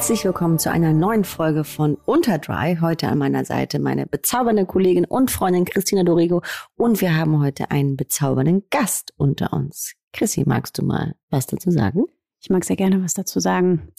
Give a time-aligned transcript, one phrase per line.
[0.00, 2.78] Herzlich willkommen zu einer neuen Folge von Unterdry.
[2.80, 6.40] Heute an meiner Seite meine bezaubernde Kollegin und Freundin Christina Dorego.
[6.74, 9.92] Und wir haben heute einen bezaubernden Gast unter uns.
[10.14, 12.04] Chrissy, magst du mal was dazu sagen?
[12.40, 13.92] Ich mag sehr gerne was dazu sagen.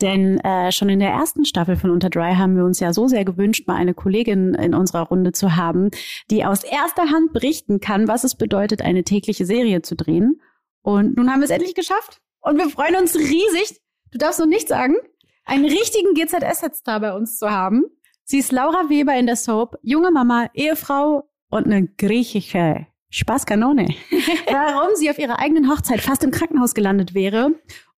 [0.00, 3.06] Denn äh, schon in der ersten Staffel von Unter Dry haben wir uns ja so
[3.06, 5.90] sehr gewünscht, mal eine Kollegin in unserer Runde zu haben,
[6.30, 10.40] die aus erster Hand berichten kann, was es bedeutet, eine tägliche Serie zu drehen.
[10.80, 12.22] Und nun haben wir es endlich geschafft.
[12.40, 13.82] Und wir freuen uns riesig.
[14.12, 14.96] Du darfst noch nichts sagen
[15.44, 17.84] einen richtigen GZS-Star bei uns zu haben.
[18.24, 23.88] Sie ist Laura Weber in der Soap, junge Mama, Ehefrau und eine griechische Spaßkanone.
[24.50, 27.50] Warum sie auf ihrer eigenen Hochzeit fast im Krankenhaus gelandet wäre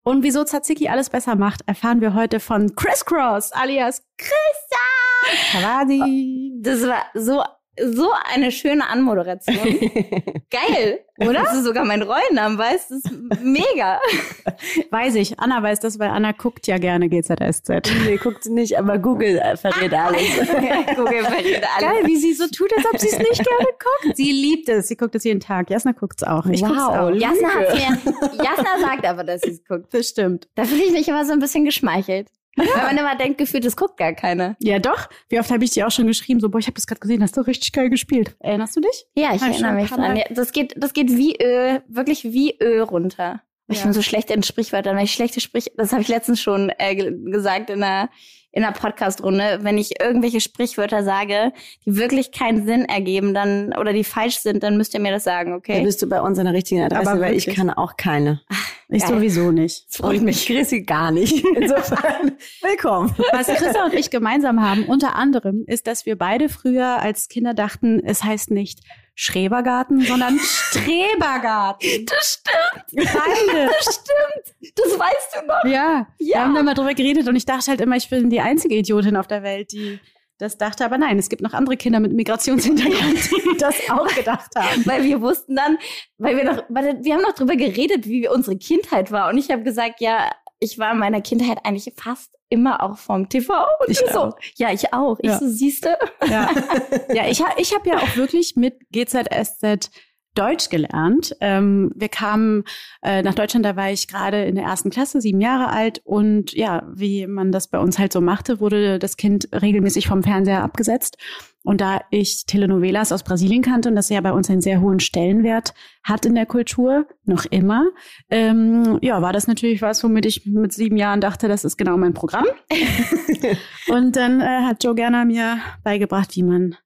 [0.02, 5.52] und wieso Tzatziki alles besser macht, erfahren wir heute von Chris Cross alias Christa.
[5.52, 6.52] Kawadi.
[6.60, 7.42] Das war so
[7.80, 9.56] so eine schöne Anmoderation.
[10.50, 11.42] Geil, oder?
[11.42, 12.94] Das ist sogar mein Rollennamen, weißt du?
[12.94, 14.00] Das ist mega.
[14.90, 15.38] Weiß ich.
[15.38, 17.68] Anna weiß das, weil Anna guckt ja gerne GZSZ.
[18.04, 20.22] Nee, guckt sie nicht, aber Google verrät alles.
[20.96, 21.80] Google verrät alles.
[21.80, 24.16] Geil, wie sie so tut, als ob sie es nicht gerne guckt.
[24.16, 24.88] Sie liebt es.
[24.88, 25.70] Sie guckt es jeden Tag.
[25.70, 26.46] Jasna guckt es auch.
[26.46, 27.10] Ich wow, auch.
[27.10, 29.90] Jasna, mir, Jasna sagt aber, dass sie es guckt.
[29.90, 30.48] Bestimmt.
[30.54, 32.28] Da fühle ich mich immer so ein bisschen geschmeichelt.
[32.56, 32.64] Ja.
[32.76, 34.56] Weil man immer denkt, gefühlt, es guckt gar keiner.
[34.60, 35.08] Ja, doch.
[35.28, 37.22] Wie oft habe ich dir auch schon geschrieben, so, boah, ich habe das gerade gesehen,
[37.22, 38.36] hast du richtig geil gespielt.
[38.40, 39.06] Erinnerst du dich?
[39.14, 40.16] Ja, ich hab erinnere mich dran.
[40.16, 43.42] Ja, das geht, das geht wie Öl, wirklich wie Öl runter.
[43.66, 46.70] Ich bin so schlecht in Sprichwörtern, weil ich schlechte Sprich, das habe ich letztens schon
[46.78, 48.10] äh, gesagt in einer
[48.54, 51.52] in einer Podcast-Runde, wenn ich irgendwelche Sprichwörter sage,
[51.84, 55.24] die wirklich keinen Sinn ergeben, dann oder die falsch sind, dann müsst ihr mir das
[55.24, 55.74] sagen, okay?
[55.74, 58.42] Dann bist du bei uns an der richtigen Adresse, Aber weil ich kann auch keine.
[58.48, 59.14] Ach, ich geil.
[59.14, 59.86] sowieso nicht.
[59.88, 60.46] Das freut mich.
[60.46, 61.44] Chrissy gar nicht.
[61.56, 62.32] Insofern,
[62.62, 63.12] willkommen.
[63.32, 67.54] Was Chrissa und ich gemeinsam haben, unter anderem, ist, dass wir beide früher als Kinder
[67.54, 68.80] dachten, es heißt nicht
[69.14, 70.38] Schrebergarten, sondern
[70.70, 72.06] Strebergarten.
[72.06, 73.06] Das stimmt.
[73.12, 73.66] Beide.
[73.68, 74.74] Das stimmt.
[74.76, 75.64] Das weißt du noch.
[75.64, 76.06] Ja.
[76.18, 76.34] ja.
[76.36, 78.74] Wir haben da mal drüber geredet und ich dachte halt immer, ich bin die einzige
[78.74, 80.00] Idiotin auf der Welt, die
[80.38, 80.84] das dachte.
[80.84, 84.84] Aber nein, es gibt noch andere Kinder mit Migrationshintergrund, die das auch gedacht haben.
[84.84, 85.78] Weil wir wussten dann,
[86.18, 89.30] weil wir noch, weil wir haben noch drüber geredet, wie unsere Kindheit war.
[89.30, 90.30] Und ich habe gesagt, ja,
[90.64, 93.52] ich war in meiner Kindheit eigentlich fast immer auch vom TV.
[93.80, 94.36] Und ich so, auch.
[94.56, 95.18] ja, ich auch.
[95.20, 95.38] Ich ja.
[95.38, 95.98] so, siehste.
[96.26, 96.50] Ja,
[97.14, 99.90] ja ich, ich habe ja auch wirklich mit GZSZ
[100.34, 101.36] Deutsch gelernt.
[101.40, 102.64] Ähm, wir kamen
[103.02, 106.00] äh, nach Deutschland, da war ich gerade in der ersten Klasse, sieben Jahre alt.
[106.04, 110.22] Und ja, wie man das bei uns halt so machte, wurde das Kind regelmäßig vom
[110.22, 111.18] Fernseher abgesetzt.
[111.62, 115.00] Und da ich Telenovelas aus Brasilien kannte und das ja bei uns einen sehr hohen
[115.00, 115.72] Stellenwert
[116.02, 117.86] hat in der Kultur, noch immer,
[118.28, 121.96] ähm, ja, war das natürlich was, womit ich mit sieben Jahren dachte, das ist genau
[121.96, 122.44] mein Programm.
[123.88, 126.76] und dann äh, hat Joe Gerner mir beigebracht, wie man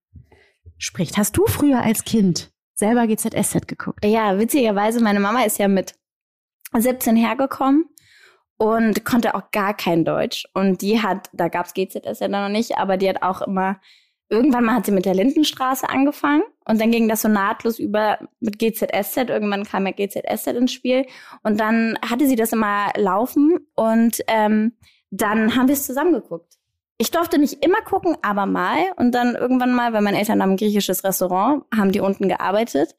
[0.76, 1.16] spricht.
[1.16, 4.04] Hast du früher als Kind selber GZSZ geguckt?
[4.04, 5.94] Ja, witzigerweise, meine Mama ist ja mit
[6.76, 7.86] 17 hergekommen
[8.56, 10.46] und konnte auch gar kein Deutsch.
[10.54, 13.80] Und die hat, da gab's GZSZ noch nicht, aber die hat auch immer
[14.30, 18.18] Irgendwann mal hat sie mit der Lindenstraße angefangen und dann ging das so nahtlos über
[18.40, 19.16] mit GZSZ.
[19.30, 21.06] Irgendwann kam ja GZSZ ins Spiel
[21.42, 24.76] und dann hatte sie das immer laufen und ähm,
[25.10, 26.57] dann haben wir es zusammengeguckt.
[26.98, 30.50] Ich durfte nicht immer gucken, aber mal und dann irgendwann mal, weil meine Eltern haben
[30.50, 32.96] ein griechisches Restaurant, haben die unten gearbeitet.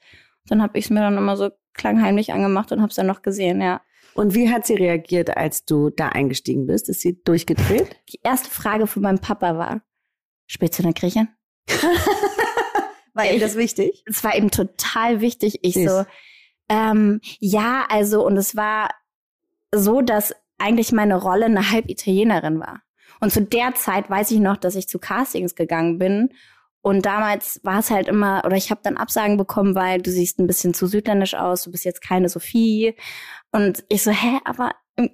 [0.47, 3.21] Dann habe ich es mir dann immer so klangheimlich angemacht und habe es dann noch
[3.21, 3.81] gesehen, ja.
[4.13, 6.89] Und wie hat sie reagiert, als du da eingestiegen bist?
[6.89, 7.95] Ist sie durchgedreht?
[8.09, 9.81] Die erste Frage von meinem Papa war,
[10.51, 11.27] Spielst du eine Griechin?
[13.13, 14.03] war ihm das wichtig?
[14.07, 15.59] Es war ihm total wichtig.
[15.61, 15.85] Ich Süß.
[15.91, 16.05] so,
[16.69, 18.89] ähm, ja, also, und es war
[19.71, 22.81] so, dass eigentlich meine Rolle eine Halbitalienerin war.
[23.19, 26.29] Und zu der Zeit weiß ich noch, dass ich zu Castings gegangen bin.
[26.81, 30.39] Und damals war es halt immer, oder ich habe dann Absagen bekommen, weil du siehst
[30.39, 32.95] ein bisschen zu südländisch aus, du bist jetzt keine Sophie.
[33.51, 34.71] Und ich so, hä, aber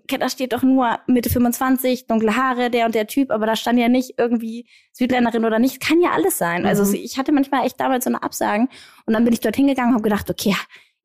[0.08, 3.80] da steht doch nur Mitte 25, dunkle Haare, der und der Typ, aber da stand
[3.80, 5.80] ja nicht irgendwie Südländerin oder nicht.
[5.80, 6.66] Kann ja alles sein.
[6.66, 6.90] Also mhm.
[6.90, 8.70] Also ich hatte manchmal echt damals so eine Absagen
[9.06, 10.56] und dann bin ich dort hingegangen und habe gedacht, okay,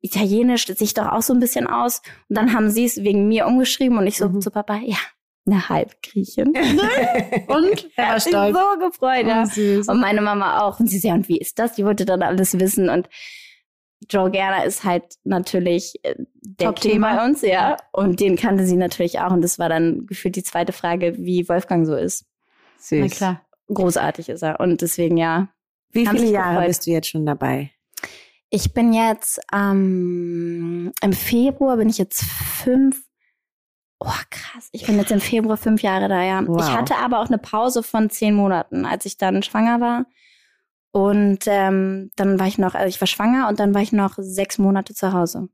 [0.03, 2.01] Italienisch sich doch auch so ein bisschen aus.
[2.27, 4.41] Und dann haben sie es wegen mir umgeschrieben und ich so Mhm.
[4.41, 4.97] zu Papa, ja,
[5.45, 6.47] eine Halbgriechin.
[7.47, 8.55] Und er war stolz.
[8.55, 9.43] so gefreut, ja.
[9.43, 9.87] Oh, süß.
[9.87, 10.79] Und meine Mama auch.
[10.79, 11.73] Und sie ja, und wie ist das?
[11.73, 12.89] Die wollte dann alles wissen.
[12.89, 13.09] Und
[14.09, 17.15] Joe Gerner ist halt natürlich äh, der King Top-Thema.
[17.15, 17.77] bei uns, ja.
[17.91, 19.31] Und den kannte sie natürlich auch.
[19.31, 22.25] Und das war dann gefühlt die zweite Frage, wie Wolfgang so ist.
[22.79, 22.99] Süß.
[23.01, 23.41] Na klar.
[23.73, 24.59] Großartig ist er.
[24.59, 25.49] Und deswegen, ja.
[25.91, 26.67] Wie viele Jahre gefreut.
[26.67, 27.71] bist du jetzt schon dabei?
[28.49, 33.01] Ich bin jetzt, ähm, im Februar bin ich jetzt fünf.
[34.03, 34.67] Oh, krass.
[34.71, 36.41] Ich bin jetzt im Februar fünf Jahre da, ja.
[36.47, 36.59] Wow.
[36.59, 40.05] Ich hatte aber auch eine Pause von zehn Monaten, als ich dann schwanger war.
[40.91, 44.15] Und ähm, dann war ich noch, also ich war schwanger und dann war ich noch
[44.17, 45.49] sechs Monate zu Hause.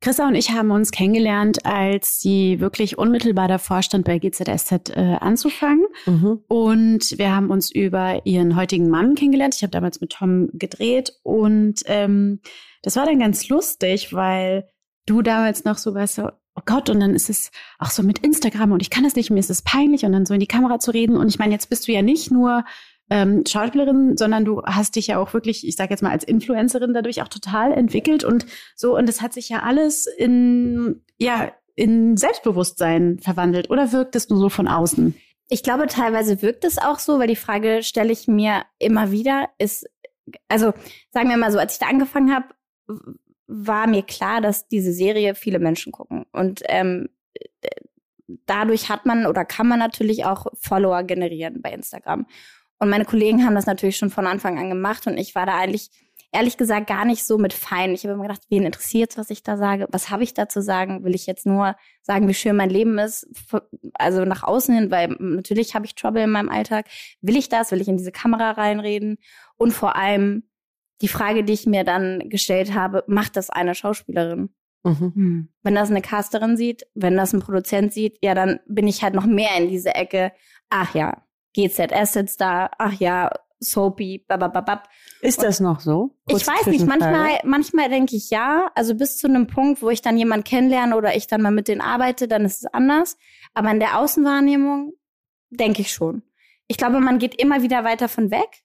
[0.00, 5.16] Christa und ich haben uns kennengelernt, als sie wirklich unmittelbar davor stand, bei GZSZ äh,
[5.20, 5.84] anzufangen.
[6.06, 6.40] Mhm.
[6.48, 9.54] Und wir haben uns über ihren heutigen Mann kennengelernt.
[9.56, 12.40] Ich habe damals mit Tom gedreht und ähm,
[12.82, 14.68] das war dann ganz lustig, weil
[15.06, 18.20] du damals noch so warst, so, oh Gott, und dann ist es auch so mit
[18.20, 20.46] Instagram und ich kann das nicht, mir ist es peinlich und dann so in die
[20.46, 21.16] Kamera zu reden.
[21.16, 22.64] Und ich meine, jetzt bist du ja nicht nur
[23.10, 26.94] ähm, Schauspielerin, sondern du hast dich ja auch wirklich, ich sage jetzt mal als Influencerin
[26.94, 28.46] dadurch auch total entwickelt und
[28.76, 34.28] so und es hat sich ja alles in ja in Selbstbewusstsein verwandelt oder wirkt es
[34.28, 35.14] nur so von außen?
[35.48, 39.48] Ich glaube, teilweise wirkt es auch so, weil die Frage stelle ich mir immer wieder,
[39.58, 39.86] ist,
[40.48, 40.72] also
[41.10, 42.46] sagen wir mal so, als ich da angefangen habe,
[43.54, 46.24] war mir klar, dass diese Serie viele Menschen gucken.
[46.32, 47.08] Und ähm,
[48.46, 52.26] dadurch hat man oder kann man natürlich auch Follower generieren bei Instagram.
[52.78, 55.56] Und meine Kollegen haben das natürlich schon von Anfang an gemacht und ich war da
[55.56, 55.90] eigentlich
[56.32, 57.94] ehrlich gesagt gar nicht so mit fein.
[57.94, 59.86] Ich habe immer gedacht, wen interessiert was ich da sage?
[59.92, 61.04] Was habe ich da zu sagen?
[61.04, 63.28] Will ich jetzt nur sagen, wie schön mein Leben ist?
[63.94, 66.86] Also nach außen hin, weil natürlich habe ich Trouble in meinem Alltag.
[67.20, 67.70] Will ich das?
[67.70, 69.18] Will ich in diese Kamera reinreden?
[69.56, 70.42] Und vor allem
[71.00, 74.50] die Frage, die ich mir dann gestellt habe, macht das eine Schauspielerin?
[74.84, 75.48] Mhm.
[75.62, 79.14] Wenn das eine Casterin sieht, wenn das ein Produzent sieht, ja, dann bin ich halt
[79.14, 80.32] noch mehr in diese Ecke.
[80.68, 81.22] Ach ja,
[81.54, 82.70] GZS sitzt da.
[82.78, 83.30] Ach ja,
[83.60, 84.88] Soapy, babababab.
[85.20, 86.16] Ist das noch so?
[86.26, 88.70] Ich Kurze weiß nicht, manchmal, manchmal denke ich ja.
[88.74, 91.68] Also bis zu einem Punkt, wo ich dann jemanden kennenlerne oder ich dann mal mit
[91.68, 93.16] denen arbeite, dann ist es anders.
[93.54, 94.92] Aber in der Außenwahrnehmung
[95.50, 96.22] denke ich schon.
[96.66, 98.64] Ich glaube, man geht immer wieder weiter von weg.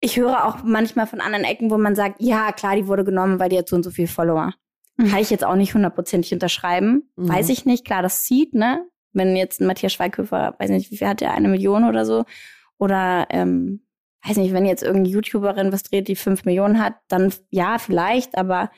[0.00, 3.40] Ich höre auch manchmal von anderen Ecken, wo man sagt, ja, klar, die wurde genommen,
[3.40, 4.52] weil die hat so und so viel Follower.
[4.96, 5.08] Mhm.
[5.08, 7.10] Kann ich jetzt auch nicht hundertprozentig unterschreiben.
[7.16, 7.28] Mhm.
[7.28, 7.84] Weiß ich nicht.
[7.84, 8.86] Klar, das zieht, ne?
[9.12, 12.24] Wenn jetzt ein Matthias Schweighöfer, weiß nicht, wie viel hat der, eine Million oder so.
[12.78, 13.86] Oder, ähm,
[14.26, 18.36] weiß nicht, wenn jetzt irgendeine YouTuberin was dreht, die fünf Millionen hat, dann ja, vielleicht,
[18.36, 18.70] aber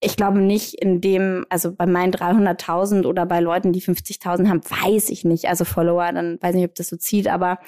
[0.00, 4.60] ich glaube nicht in dem, also bei meinen 300.000 oder bei Leuten, die 50.000 haben,
[4.62, 5.46] weiß ich nicht.
[5.46, 7.58] Also Follower, dann weiß ich nicht, ob das so zieht, aber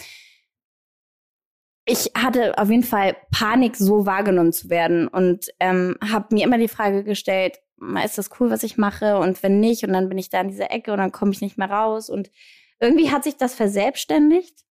[1.86, 6.58] ich hatte auf jeden Fall Panik, so wahrgenommen zu werden und ähm, habe mir immer
[6.58, 9.18] die Frage gestellt, "Ma, ist das cool, was ich mache?
[9.18, 11.40] Und wenn nicht, und dann bin ich da in dieser Ecke und dann komme ich
[11.40, 12.10] nicht mehr raus.
[12.10, 12.30] Und
[12.80, 14.64] irgendwie hat sich das verselbstständigt.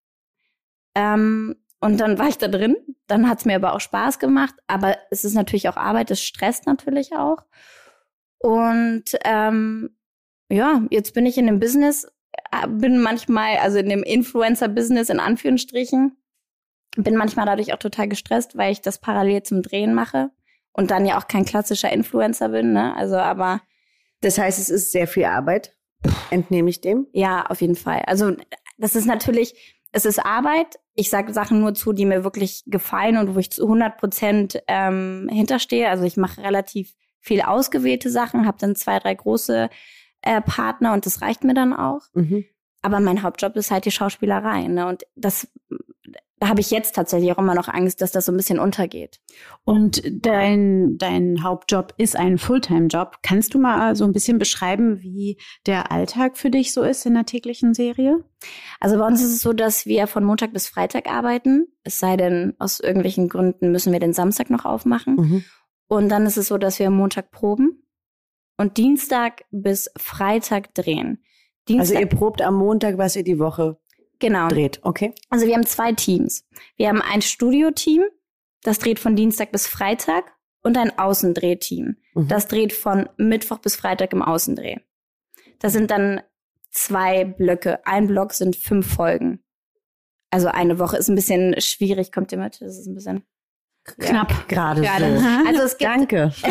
[0.94, 2.76] Ähm, und dann war ich da drin.
[3.08, 4.56] Dann hat es mir aber auch Spaß gemacht.
[4.68, 7.44] Aber es ist natürlich auch Arbeit, es stresst natürlich auch.
[8.40, 9.96] Und ähm,
[10.50, 12.08] ja, jetzt bin ich in dem Business,
[12.52, 16.18] äh, bin manchmal, also in dem Influencer-Business in Anführungsstrichen,
[16.96, 20.32] bin manchmal dadurch auch total gestresst, weil ich das parallel zum Drehen mache
[20.74, 22.96] und dann ja auch kein klassischer Influencer bin, ne?
[22.96, 23.62] Also, aber
[24.22, 25.76] Das heißt, es ist sehr viel Arbeit.
[26.30, 27.08] Entnehme ich dem?
[27.14, 28.04] ja, auf jeden Fall.
[28.06, 28.36] Also,
[28.78, 30.80] das ist natürlich, es ist Arbeit.
[30.94, 34.62] Ich sage Sachen nur zu, die mir wirklich gefallen und wo ich zu 100 Prozent
[34.68, 35.90] ähm, hinterstehe.
[35.90, 39.70] Also, ich mache relativ viel ausgewählte Sachen, habe dann zwei, drei große
[40.22, 42.02] äh, Partner und das reicht mir dann auch.
[42.14, 42.46] Mhm.
[42.82, 44.68] Aber mein Hauptjob ist halt die Schauspielerei.
[44.68, 44.88] Ne?
[44.88, 45.48] Und das,
[46.40, 49.22] da habe ich jetzt tatsächlich auch immer noch Angst, dass das so ein bisschen untergeht.
[49.64, 53.20] Und dein, dein Hauptjob ist ein Fulltime-Job.
[53.24, 57.14] Kannst du mal so ein bisschen beschreiben, wie der Alltag für dich so ist in
[57.14, 58.24] der täglichen Serie?
[58.82, 61.68] Also bei uns ist es so, dass wir von Montag bis Freitag arbeiten.
[61.84, 65.16] Es sei denn, aus irgendwelchen Gründen müssen wir den Samstag noch aufmachen.
[65.16, 65.44] Mhm.
[65.88, 67.82] Und dann ist es so, dass wir Montag proben
[68.58, 71.24] und Dienstag bis Freitag drehen.
[71.70, 73.78] Also Dienstag, ihr probt am Montag, was ihr die Woche
[74.28, 74.48] genau.
[74.48, 75.14] dreht, okay?
[75.30, 76.46] Also wir haben zwei Teams.
[76.76, 78.04] Wir haben ein Studioteam,
[78.64, 81.98] das dreht von Dienstag bis Freitag und ein Außendrehteam.
[82.14, 82.28] Mhm.
[82.28, 84.78] Das dreht von Mittwoch bis Freitag im Außendreh.
[85.60, 86.22] Das sind dann
[86.72, 87.86] zwei Blöcke.
[87.86, 89.44] Ein Block sind fünf Folgen.
[90.32, 92.60] Also eine Woche ist ein bisschen schwierig, kommt ihr mit?
[92.62, 93.24] Das ist ein bisschen
[94.00, 94.48] Knapp.
[94.48, 95.20] Gerade Gerade.
[95.20, 95.26] so.
[95.48, 96.32] Also es gibt Danke.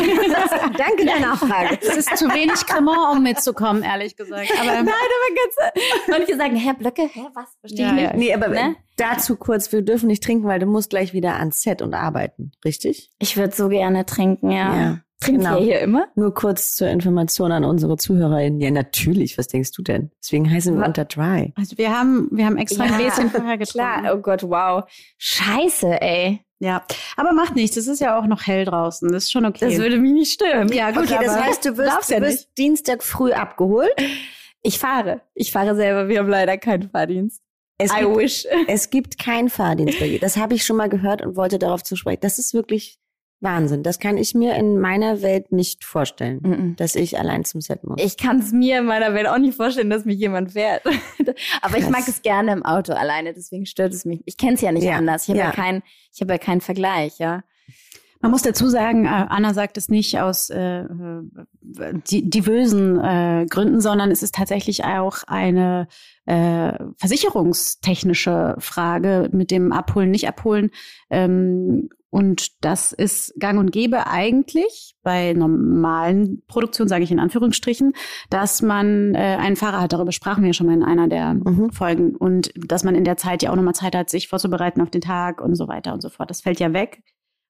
[0.77, 1.77] Danke der Nachfrage.
[1.81, 4.49] Es ist zu wenig Cremant, um mitzukommen, ehrlich gesagt.
[4.59, 7.49] Aber Nein, aber ganz, manche sagen, Hä, Blöcke, hä, was?
[7.59, 8.03] Verstehe Ja, ich nicht.
[8.11, 8.15] ja.
[8.15, 8.75] Nee, aber Ne?
[8.97, 12.51] dazu kurz, wir dürfen nicht trinken, weil du musst gleich wieder ans Set und arbeiten,
[12.63, 13.11] richtig?
[13.19, 14.99] Ich würde so gerne trinken, ja.
[15.21, 15.57] Trinkt Genau.
[15.59, 16.07] ihr hier immer?
[16.15, 18.59] Nur kurz zur Information an unsere ZuhörerInnen.
[18.59, 19.37] Ja, natürlich.
[19.37, 20.11] Was denkst du denn?
[20.21, 21.53] Deswegen heißen wir unter Dry.
[21.55, 24.01] Also wir haben, wir haben extra ein Ja, Gläschen vorher getrunken.
[24.01, 24.83] Klar, oh Gott, wow.
[25.17, 26.41] Scheiße, ey.
[26.65, 26.83] Ja,
[27.15, 27.77] aber macht nichts.
[27.77, 29.11] Es ist ja auch noch hell draußen.
[29.11, 29.69] Das ist schon okay.
[29.69, 30.67] Das würde mich nicht stören.
[30.73, 33.93] ja, gut, Okay, das heißt, du wirst, ja du wirst Dienstag früh abgeholt.
[34.63, 35.21] Ich fahre.
[35.35, 36.09] Ich fahre selber.
[36.09, 37.39] Wir haben leider keinen Fahrdienst.
[37.77, 38.47] Es I gibt, wish.
[38.67, 40.19] es gibt keinen Fahrdienst bei dir.
[40.19, 42.21] Das habe ich schon mal gehört und wollte darauf zu sprechen.
[42.21, 42.97] Das ist wirklich
[43.41, 43.83] Wahnsinn.
[43.83, 46.75] Das kann ich mir in meiner Welt nicht vorstellen, Mhm.
[46.77, 48.01] dass ich allein zum Set muss.
[48.01, 50.83] Ich kann es mir in meiner Welt auch nicht vorstellen, dass mich jemand fährt.
[51.61, 51.91] Aber ich Krass.
[51.91, 54.21] mag es gerne im Auto alleine, deswegen stört es mich.
[54.25, 55.23] Ich kenne es ja nicht Ja, anders.
[55.23, 55.45] Ich habe ja.
[55.45, 55.51] ja.
[55.51, 57.43] keinen, ich habe ja keinen Vergleich, ja.
[58.21, 60.87] Man muss dazu sagen, äh, Anna sagt es nicht aus äh, äh,
[62.09, 65.87] di diversen äh, Gründen, sondern es ist tatsächlich auch eine
[66.25, 70.71] äh, versicherungstechnische Frage mit dem Abholen, nicht abholen.
[71.09, 77.93] Ähm, und das ist gang und gäbe eigentlich bei normalen Produktionen, sage ich in Anführungsstrichen,
[78.29, 79.91] dass man äh, einen Fahrer hat.
[79.93, 81.71] Darüber sprachen wir schon mal in einer der Mhm.
[81.71, 82.15] Folgen.
[82.15, 85.01] Und dass man in der Zeit ja auch nochmal Zeit hat, sich vorzubereiten auf den
[85.01, 86.29] Tag und so weiter und so fort.
[86.29, 87.03] Das fällt ja weg.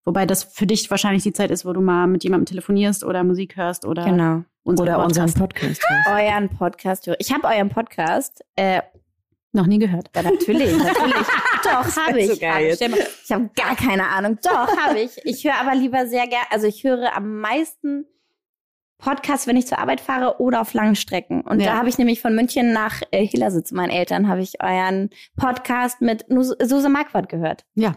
[0.04, 3.24] Wobei das für dich wahrscheinlich die Zeit ist, wo du mal mit jemandem telefonierst oder
[3.24, 4.44] Musik hörst oder Genau.
[4.64, 5.82] unseren Oder unseren Podcast.
[5.82, 6.10] Podcast.
[6.12, 7.08] Euren Podcast.
[7.08, 8.44] höre- Ich habe euren Podcast.
[8.56, 8.82] Äh,
[9.56, 10.10] noch nie gehört.
[10.16, 11.16] ja, natürlich, natürlich.
[11.64, 12.28] Doch, habe ich.
[12.34, 12.46] so
[12.88, 14.38] mal, Ich habe gar keine Ahnung.
[14.44, 15.18] Doch, habe ich.
[15.24, 18.06] Ich höre aber lieber sehr gerne, also ich höre am meisten
[18.98, 21.42] Podcasts, wenn ich zur Arbeit fahre oder auf langen Strecken.
[21.42, 21.74] Und Ja.
[21.74, 25.10] da habe ich nämlich von München nach äh, Hillersee zu meinen Eltern, habe ich euren
[25.36, 27.66] Podcast mit Nus- Suse Marquardt gehört.
[27.76, 27.96] Ja,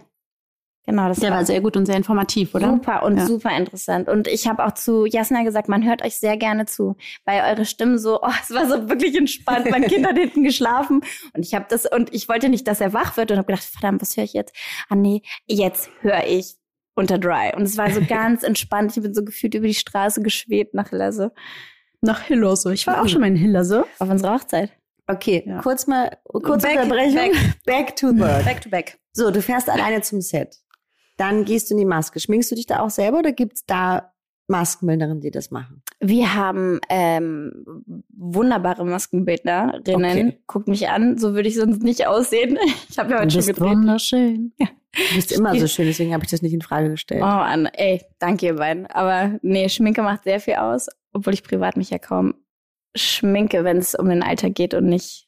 [0.89, 2.69] Genau, das der war sehr gut und sehr informativ, oder?
[2.71, 3.27] Super und Ja.
[3.27, 4.09] super interessant.
[4.09, 7.67] Und ich habe auch zu Jasna gesagt, man hört euch sehr gerne zu, weil eure
[7.67, 9.71] Stimmen so, oh, es war so wirklich entspannt.
[9.71, 11.03] Mein Kind hat hinten geschlafen
[11.35, 13.65] und ich habe das und ich wollte nicht, dass er wach wird und habe gedacht,
[13.65, 14.57] verdammt, was höre ich jetzt?
[14.89, 16.55] Ah nee, jetzt höre ich
[16.95, 17.53] unter Dry.
[17.55, 18.97] Und es war so ganz entspannt.
[18.97, 21.33] Ich bin so gefühlt über die Straße geschwebt nach Lasse
[22.01, 22.73] Nach Hillose.
[22.73, 23.85] Ich war auch schon mal in Hillose.
[23.99, 24.73] auf unserer Hochzeit.
[25.07, 25.61] Okay, Ja.
[25.61, 27.31] kurz mal, kurze Back- Unterbrechung.
[27.67, 28.45] Back, to work.
[28.47, 28.99] Back to back.
[29.13, 30.57] So, du fährst alleine zum Set.
[31.19, 32.21] Dann gehst du in die Maske.
[32.21, 34.15] Schminkst du dich da auch selber oder gibt's da
[34.47, 35.83] Maskenbildnerinnen, die das machen?
[36.01, 37.65] Wir haben ähm,
[38.09, 40.29] wunderbare Maskenbildnerinnen.
[40.29, 40.39] Okay.
[40.47, 42.59] Guckt mich an, so würde ich sonst nicht aussehen.
[42.89, 43.71] Ich habe ja heute schon gedreht.
[43.71, 44.53] wunderschön.
[44.59, 44.69] Ja.
[44.97, 47.23] Du bist immer so schön, deswegen habe ich das nicht in Frage gestellt.
[47.23, 48.87] Oh Mann, ey, danke ihr beiden.
[48.87, 52.35] Aber nee, Schminke macht sehr viel aus, obwohl ich privat mich ja kaum
[52.97, 55.28] schminke, wenn es um den Alter geht und nicht.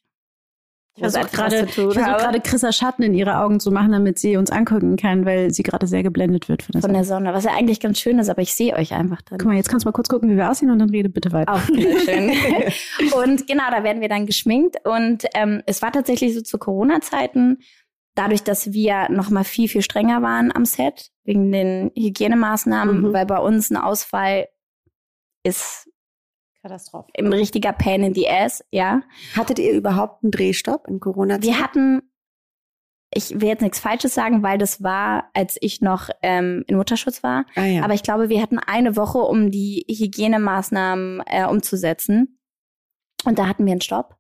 [0.97, 4.97] Ich versuche gerade, versuch Chrissa Schatten in ihre Augen zu machen, damit sie uns angucken
[4.97, 6.99] kann, weil sie gerade sehr geblendet wird von der von Sonne.
[6.99, 9.38] der Sonne, was ja eigentlich ganz schön ist, aber ich sehe euch einfach drin.
[9.38, 11.32] Guck mal, jetzt kannst du mal kurz gucken, wie wir aussehen und dann rede bitte
[11.32, 11.54] weiter.
[11.54, 12.32] Auch schön.
[13.25, 14.76] und genau, da werden wir dann geschminkt.
[14.85, 17.59] Und ähm, es war tatsächlich so zu Corona-Zeiten,
[18.16, 23.12] dadurch, dass wir noch mal viel, viel strenger waren am Set, wegen den Hygienemaßnahmen, Mhm.
[23.12, 24.49] weil bei uns ein Ausfall
[25.44, 25.88] ist
[26.62, 27.11] Katastrophe.
[27.19, 29.02] ein richtiger Pain in the Ass, ja.
[29.37, 31.40] Hattet ihr überhaupt einen Drehstopp in Corona?
[31.43, 32.02] Wir hatten,
[33.14, 37.23] ich will jetzt nichts Falsches sagen, weil das war, als ich noch ähm, in Mutterschutz
[37.23, 37.47] war.
[37.57, 37.83] ah, ja.
[37.83, 42.38] Aber ich glaube, wir hatten eine Woche, um die Hygienemaßnahmen äh, umzusetzen.
[43.25, 44.17] Und da hatten wir einen Stopp.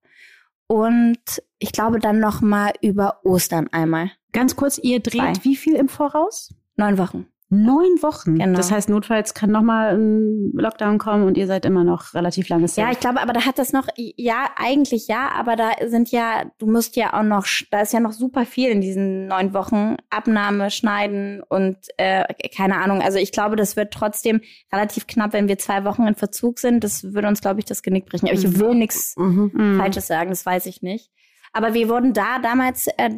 [0.66, 4.12] Und ich glaube dann noch mal über Ostern einmal.
[4.32, 5.44] Ganz kurz, ihr dreht Zwei.
[5.44, 6.54] wie viel im Voraus?
[6.76, 7.26] Neun Wochen.
[7.52, 8.36] Neun Wochen.
[8.36, 8.56] Genau.
[8.56, 12.68] Das heißt, notfalls kann nochmal ein Lockdown kommen und ihr seid immer noch relativ lange
[12.68, 12.82] safe.
[12.82, 16.44] Ja, ich glaube, aber da hat das noch, ja, eigentlich ja, aber da sind ja,
[16.58, 19.96] du musst ja auch noch, da ist ja noch super viel in diesen neun Wochen.
[20.10, 22.22] Abnahme, Schneiden und äh,
[22.56, 23.02] keine Ahnung.
[23.02, 24.42] Also ich glaube, das wird trotzdem
[24.72, 26.84] relativ knapp, wenn wir zwei Wochen in Verzug sind.
[26.84, 28.28] Das würde uns, glaube ich, das Genick brechen.
[28.28, 29.50] Aber ich will nichts mhm.
[29.52, 29.76] Mhm.
[29.76, 31.10] Falsches sagen, das weiß ich nicht.
[31.52, 33.10] Aber wir wurden da damals, äh,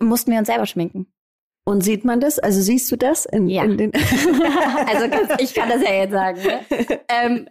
[0.00, 1.08] mussten wir uns selber schminken.
[1.68, 2.38] Und sieht man das?
[2.38, 3.26] Also siehst du das?
[3.26, 3.64] In, Ja.
[3.64, 3.92] in den
[4.86, 5.06] Also
[5.38, 6.40] ich kann das ja jetzt sagen.
[6.40, 6.60] Ne?
[7.08, 7.48] ähm,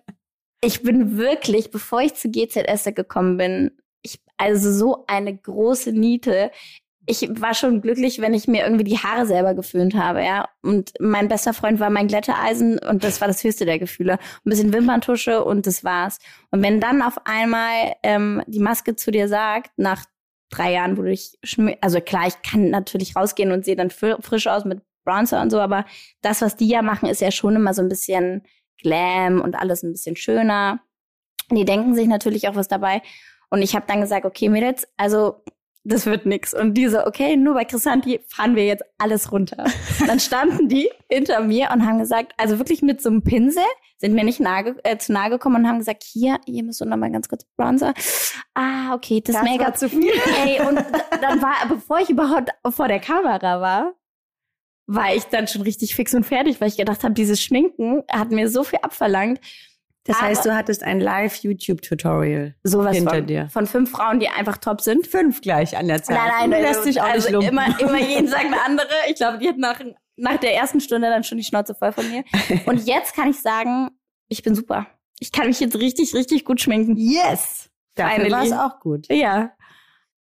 [0.62, 6.52] ich bin wirklich, bevor ich zu GZS gekommen bin, ich, also so eine große Niete.
[7.06, 10.48] Ich war schon glücklich, wenn ich mir irgendwie die Haare selber geföhnt habe, ja.
[10.64, 14.14] Und mein bester Freund war mein Glätteeisen und das war das höchste der Gefühle.
[14.14, 16.20] Ein bisschen Wimperntusche und das war's.
[16.52, 20.06] Und wenn dann auf einmal ähm, die Maske zu dir sagt, nach
[20.50, 23.90] drei Jahren, wo du dich schmi also klar, ich kann natürlich rausgehen und sehe dann
[23.90, 25.86] fr frisch aus mit Bronzer und so, aber
[26.22, 28.44] das, was die ja machen, ist ja schon immer so ein bisschen
[28.82, 30.80] Glam und alles ein bisschen schöner.
[31.52, 33.02] Die denken sich natürlich auch was dabei.
[33.50, 35.44] Und ich habe dann gesagt, okay, Mädels, also
[35.86, 36.54] das wird nix.
[36.54, 39.66] Und die so, okay, nur bei Chrisanti fahren wir jetzt alles runter.
[40.08, 43.64] dann standen die hinter mir und haben gesagt, also wirklich mit so einem Pinsel,
[43.98, 46.86] sind mir nicht nahe, äh, zu nahe gekommen und haben gesagt, hier, hier musst du
[46.86, 47.94] noch mal ganz kurz Bronzer.
[48.56, 50.12] Ah, okay, das, Das Make-up war zu viel.
[50.44, 50.84] Ey, und
[51.22, 53.94] dann war, bevor ich überhaupt vor der Kamera war,
[54.88, 58.32] war ich dann schon richtig fix und fertig, weil ich gedacht habe, dieses Schminken hat
[58.32, 59.40] mir so viel abverlangt.
[60.06, 63.50] Das Aber- heißt, du hattest ein Live-YouTube-Tutorial hinter von, dir.
[63.50, 65.08] von fünf Frauen, die einfach top sind.
[65.08, 66.16] Fünf gleich an der Zeit.
[66.18, 67.50] Nein, nein, du lässt dich auch also nicht lumpen.
[67.50, 68.88] immer, immer jeden Tag eine andere.
[69.10, 69.80] Ich glaube, die hat nach,
[70.16, 72.24] nach der ersten Stunde dann schon die Schnauze voll von mir.
[72.68, 73.90] Und jetzt kann ich sagen,
[74.30, 74.88] ich bin super.
[75.20, 76.96] Ich kann mich jetzt richtig, richtig gut schminken.
[76.98, 77.70] Yes!
[77.96, 79.08] Dafür war es auch gut.
[79.10, 79.52] Ja,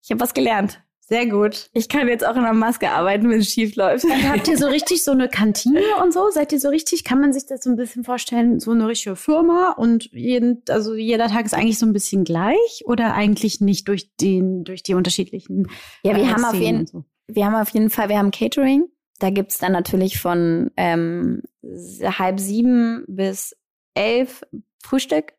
[0.01, 0.81] ich habe was gelernt.
[1.07, 1.69] Sehr gut.
[1.73, 4.05] Ich kann jetzt auch in der Maske arbeiten, wenn es schief läuft.
[4.05, 6.31] Und habt ihr so richtig so eine Kantine und so?
[6.31, 9.15] Seid ihr so richtig, kann man sich das so ein bisschen vorstellen, so eine richtige
[9.15, 13.87] Firma und jeden, also jeder Tag ist eigentlich so ein bisschen gleich oder eigentlich nicht
[13.87, 15.67] durch den, durch die unterschiedlichen
[16.03, 17.05] Ja, wir äh, haben auf jeden so?
[17.27, 18.85] wir haben auf jeden Fall, wir haben Catering.
[19.19, 23.55] Da gibt's dann natürlich von ähm, halb sieben bis
[23.93, 24.41] elf
[24.83, 25.33] Frühstück.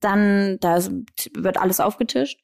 [0.00, 0.78] Dann da
[1.34, 2.40] wird alles aufgetischt.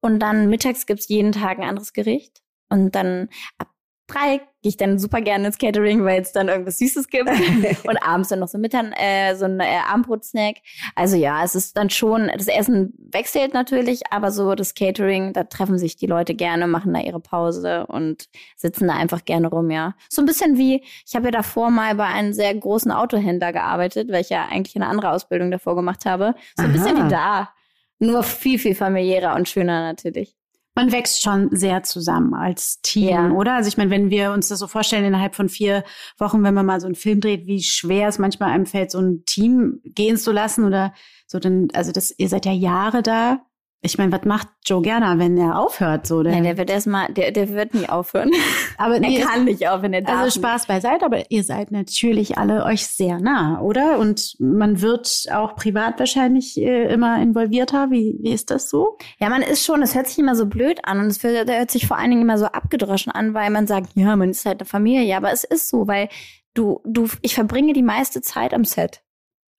[0.00, 2.42] Und dann mittags gibt's jeden Tag ein anderes Gericht.
[2.68, 3.68] Und dann ab
[4.08, 7.28] drei gehe ich dann super gerne ins Catering, weil es dann irgendwas Süßes gibt.
[7.84, 10.56] und abends dann noch so Mittag, äh, so ein äh, Abendbrotsnack.
[10.96, 15.44] Also ja, es ist dann schon, das Essen wechselt natürlich, aber so das Catering, da
[15.44, 19.70] treffen sich die Leute gerne, machen da ihre Pause und sitzen da einfach gerne rum,
[19.70, 19.94] ja.
[20.08, 24.10] So ein bisschen wie, ich habe ja davor mal bei einem sehr großen Autohändler gearbeitet,
[24.10, 26.34] weil ich ja eigentlich eine andere Ausbildung davor gemacht habe.
[26.56, 27.06] So ein bisschen Aha.
[27.06, 27.48] wie da.
[28.00, 30.37] Nur viel, viel familiärer und schöner natürlich.
[30.78, 33.30] Man wächst schon sehr zusammen als Team, Ja.
[33.32, 33.54] oder?
[33.54, 35.82] Also ich meine, wenn wir uns das so vorstellen, innerhalb von vier
[36.18, 39.00] Wochen, wenn man mal so einen Film dreht, wie schwer es manchmal einem fällt, so
[39.00, 40.94] ein Team gehen zu lassen oder
[41.26, 43.40] so, dann, also das, ihr seid ja Jahre da.
[43.80, 46.04] Ich meine, was macht Joe Gerner, wenn er aufhört?
[46.06, 48.30] So, der, Nein, der wird erstmal, der, der wird nie aufhören.
[48.76, 50.40] aber Er nee, kann nicht aufhören, er darf Also.
[50.40, 54.00] Spaß beiseite, aber ihr seid natürlich alle euch sehr nah, oder?
[54.00, 57.90] Und man wird auch privat wahrscheinlich äh, immer involvierter.
[57.92, 58.96] Wie, wie ist das so?
[59.20, 61.86] Ja, man ist schon, es hört sich immer so blöd an und es hört, sich
[61.86, 64.66] vor allen Dingen immer so abgedroschen an, weil man sagt, ja, man ist halt eine
[64.66, 66.08] Familie, aber es ist so, weil
[66.52, 69.02] du, du, ich verbringe die meiste Zeit am Set.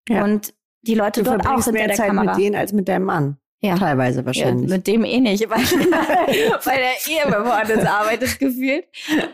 [0.10, 0.26] Ja.
[0.26, 2.36] Und die Leute Du dort auch verbringst hinter mehr der Zeit Kamera.
[2.36, 3.38] mit denen als mit deinem Mann.
[3.62, 3.76] Ja.
[3.78, 4.70] Teilweise ja, wahrscheinlich.
[4.70, 5.58] mit dem eh nicht, weil,
[6.66, 8.86] weil er eh immer woanders arbeitet, gefühlt.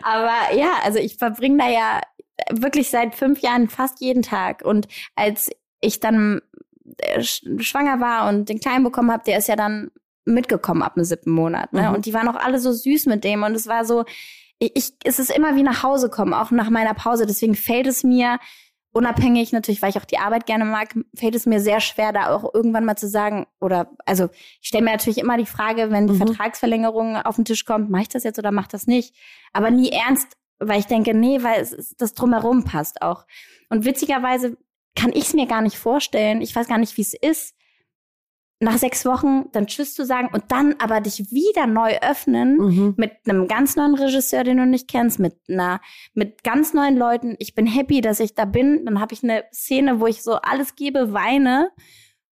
[0.02, 2.00] Aber ja, also ich verbringe da ja
[2.50, 4.62] wirklich seit fünf Jahren fast jeden Tag.
[4.64, 5.50] Und als
[5.80, 6.42] ich dann
[6.98, 9.90] äh, sch- schwanger war und den Kleinen bekommen habe, der ist ja dann
[10.24, 11.72] mitgekommen ab dem siebten Monat.
[11.72, 11.88] Ne?
[11.88, 11.94] Mhm.
[11.94, 13.42] Und die waren auch alle so süß mit dem.
[13.44, 14.04] Und es war so,
[14.58, 17.26] ich, ich, es ist immer wie nach Hause kommen, auch nach meiner Pause.
[17.26, 18.38] Deswegen fällt es mir,
[18.96, 22.34] unabhängig natürlich, weil ich auch die Arbeit gerne mag, fällt es mir sehr schwer, da
[22.34, 24.28] auch irgendwann mal zu sagen, oder also
[24.60, 26.26] ich stelle mir natürlich immer die Frage, wenn die Mhm.
[26.26, 29.14] Vertragsverlängerung auf den Tisch kommt, mache ich das jetzt oder mach das nicht?
[29.52, 33.26] Aber nie ernst, weil ich denke, nee, weil es, das drumherum passt auch.
[33.68, 34.56] Und witzigerweise
[34.94, 36.40] kann ich es mir gar nicht vorstellen.
[36.40, 37.54] Ich weiß gar nicht, wie es ist,
[38.58, 42.94] nach sechs Wochen dann Tschüss zu sagen und dann aber dich wieder neu öffnen Mhm.
[42.96, 45.80] mit einem ganz neuen Regisseur, den du nicht kennst, mit einer,
[46.14, 47.36] mit ganz neuen Leuten.
[47.38, 48.84] Ich bin happy, dass ich da bin.
[48.86, 51.70] Dann habe ich eine Szene, wo ich so alles gebe, weine.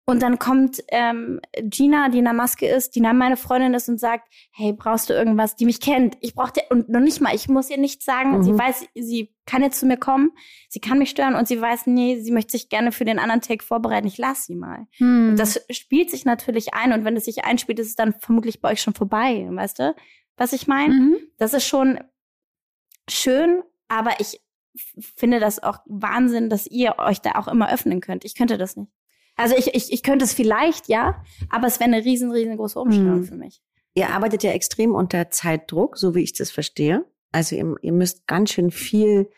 [0.10, 3.89] Und dann kommt ähm, Gina, die in der Maske ist, die dann meine Freundin ist
[3.89, 6.15] und sagt, hey, brauchst du irgendwas, die mich kennt?
[6.22, 8.38] Ich brauche dir, und noch nicht mal, ich muss ihr nichts sagen.
[8.38, 8.43] Mhm.
[8.43, 10.32] Sie weiß, sie kann jetzt zu mir kommen,
[10.70, 13.41] sie kann mich stören und sie weiß, nee, sie möchte sich gerne für den anderen
[13.41, 14.08] Take vorbereiten.
[14.08, 14.88] Ich lass sie mal.
[14.98, 15.36] Hm.
[15.38, 18.72] Das spielt sich natürlich ein und wenn es sich einspielt, ist es dann vermutlich bei
[18.72, 19.96] euch schon vorbei, weißt du,
[20.38, 20.93] was ich meine?
[20.93, 21.17] Mhm.
[21.38, 22.00] Das ist schon
[23.10, 24.39] schön, aber ich
[25.15, 28.24] finde das auch Wahnsinn, dass ihr euch da auch immer öffnen könnt.
[28.24, 28.91] Ich könnte das nicht.
[29.38, 33.19] Also ich, ich, ich könnte es vielleicht, ja, aber es wäre eine riesen, riesengroße Umstellung
[33.19, 33.23] Hm.
[33.23, 33.62] für mich.
[33.93, 37.06] Ihr arbeitet ja extrem unter Zeitdruck, so wie ich das verstehe.
[37.32, 39.30] Also ihr, ihr müsst ganz schön viel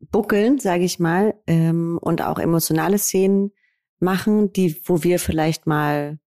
[0.00, 3.52] buckeln, sage ich mal, ähm, und auch emotionale Szenen
[3.98, 6.18] machen, die, wo wir vielleicht mal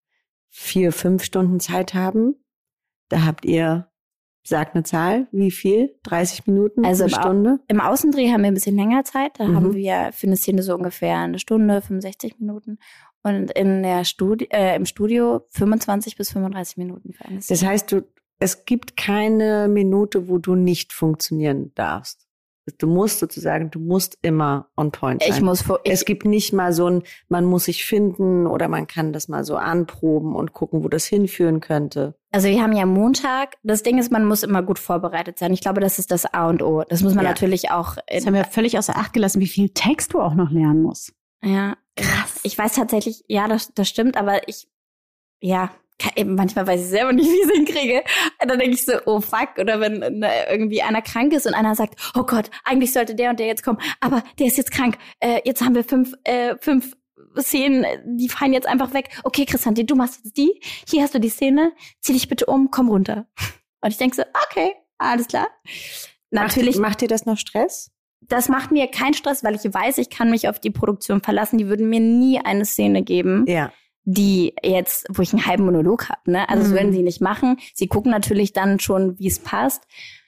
[0.50, 2.36] vier, fünf Stunden Zeit haben.
[3.10, 3.89] Da habt ihr,
[4.50, 5.96] sagt eine Zahl, wie viel?
[6.04, 6.86] 30 Minuten?
[6.86, 7.60] Also eine im Au- Stunde?
[7.68, 9.40] Im Außendreh haben wir ein bisschen länger Zeit.
[9.40, 9.56] Da Mhm.
[9.56, 12.78] haben wir für eine Szene so ungefähr eine Stunde, 65 Minuten.
[13.24, 17.60] Und in der Studi äh, im Studio 25 bis 35 Minuten für eine Szene.
[17.60, 18.02] Das heißt, du,
[18.40, 22.26] es gibt keine Minute, wo du nicht funktionieren darfst.
[22.78, 25.32] Du musst sozusagen, du musst immer on point sein.
[25.34, 28.68] ich muss vor, ich, es gibt nicht mal so ein, man muss sich finden oder
[28.68, 32.16] man kann das mal so anproben und gucken, wo das hinführen könnte.
[32.32, 33.58] Also wir haben ja Montag.
[33.64, 35.52] Das Ding ist, man muss immer gut vorbereitet sein.
[35.54, 36.84] Ich glaube, das ist das A und O.
[36.88, 37.32] Das muss man Ja.
[37.32, 37.98] natürlich auch.
[38.08, 41.14] Das haben wir völlig außer Acht gelassen, wie viel Text du auch noch lernen musst.
[41.44, 42.40] ja, Krass.
[42.44, 44.68] Ich weiß tatsächlich, ja, das, das stimmt, aber ich,
[45.42, 48.04] ja, kann, eben manchmal weiß ich selber nicht, wie ich es hinkriege.
[48.42, 49.58] Und dann denke ich so, oh fuck.
[49.60, 53.32] Oder wenn ne, irgendwie einer krank ist und einer sagt, oh Gott, eigentlich sollte der
[53.32, 54.98] und der jetzt kommen, aber der ist jetzt krank.
[55.20, 56.96] Äh, jetzt haben wir fünf, äh, fünf
[57.42, 57.86] Szenen,
[58.18, 59.10] die fallen jetzt einfach weg.
[59.24, 60.60] Okay, Christian, du machst jetzt die.
[60.88, 61.72] Hier hast du die Szene.
[62.02, 63.28] Zieh dich bitte um, komm runter.
[63.82, 65.48] Und ich denke so, okay, alles klar.
[66.32, 67.92] Natürlich, Macht, macht dir das noch Stress?
[68.22, 71.58] das macht mir keinen Stress, weil ich weiß, ich kann mich auf die Produktion verlassen.
[71.58, 73.72] Die würden mir nie eine Szene geben, Ja.
[74.04, 76.30] die jetzt, wo ich einen halben Monolog habe.
[76.30, 76.48] Ne?
[76.50, 76.76] Also das Mhm.
[76.76, 77.58] würden sie nicht machen.
[77.74, 79.84] Sie gucken natürlich dann schon, wie es passt.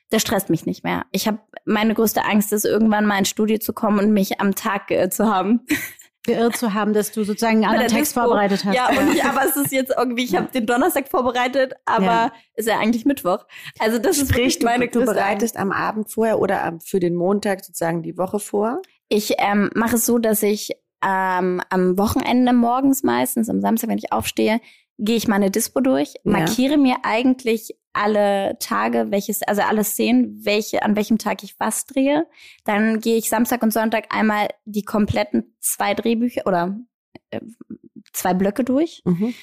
[0.10, 1.06] Das stresst mich nicht mehr.
[1.12, 4.56] Ich habe meine größte Angst ist, irgendwann mal ins Studio zu kommen und mich am
[4.56, 5.62] Tag geirrt zu haben.
[6.24, 8.22] Geirrt zu haben, dass du sozusagen einen anderen der Text Dispo.
[8.28, 8.76] vorbereitet hast.
[8.76, 12.32] Ja, und ich, aber es ist jetzt irgendwie, ich habe den Donnerstag vorbereitet, aber Ja.
[12.56, 13.46] ist ja eigentlich Mittwoch.
[13.80, 15.14] Also das ist Sprich, du, meine du Angst.
[15.14, 18.82] bereitest am Abend vorher oder für den Montag sozusagen die Woche vor?
[19.10, 20.70] Ich ähm, mache es so, dass ich
[21.04, 24.62] ähm, am Wochenende morgens meistens, am Samstag, wenn ich aufstehe,
[25.00, 26.32] gehe ich meine Dispo durch, Ja.
[26.34, 31.86] markiere mir eigentlich alle Tage, welches, also alle Szenen, welche, an welchem Tag ich was
[31.86, 32.28] drehe.
[32.64, 36.78] Dann gehe ich Samstag und Sonntag einmal die kompletten zwei Drehbücher oder
[37.32, 37.42] äh,
[38.14, 39.02] zwei Blöcke durch.
[39.06, 39.34] Mhm.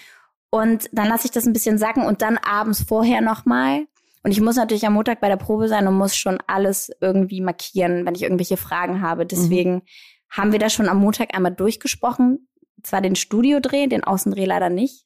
[0.51, 3.87] Und dann lasse ich das ein bisschen sacken und dann abends vorher nochmal.
[4.25, 7.41] Und ich muss natürlich am Montag bei der Probe sein und muss schon alles irgendwie
[7.41, 9.27] markieren, wenn ich irgendwelche Fragen habe.
[9.27, 9.83] Deswegen
[10.31, 12.49] haben wir das schon am Montag einmal durchgesprochen.
[12.83, 15.05] Zwar den Studiodreh, den Außendreh leider nicht.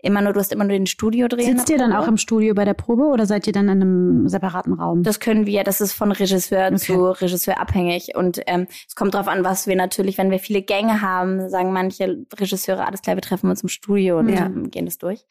[0.00, 1.42] Immer nur, du hast immer nur den Studiodreh.
[1.42, 3.82] in Sitzt ihr dann auch im Studio bei der Probe oder seid ihr dann in
[3.82, 5.02] einem separaten Raum?
[5.02, 6.76] Das können wir, das ist von Regisseur Okay.
[6.78, 8.14] zu Regisseur abhängig.
[8.14, 11.72] Und ähm, es kommt drauf an, was wir natürlich, wenn wir viele Gänge haben, sagen
[11.72, 14.48] manche Regisseure, alles klar, wir treffen uns im Studio und Ja.
[14.48, 15.24] gehen das durch.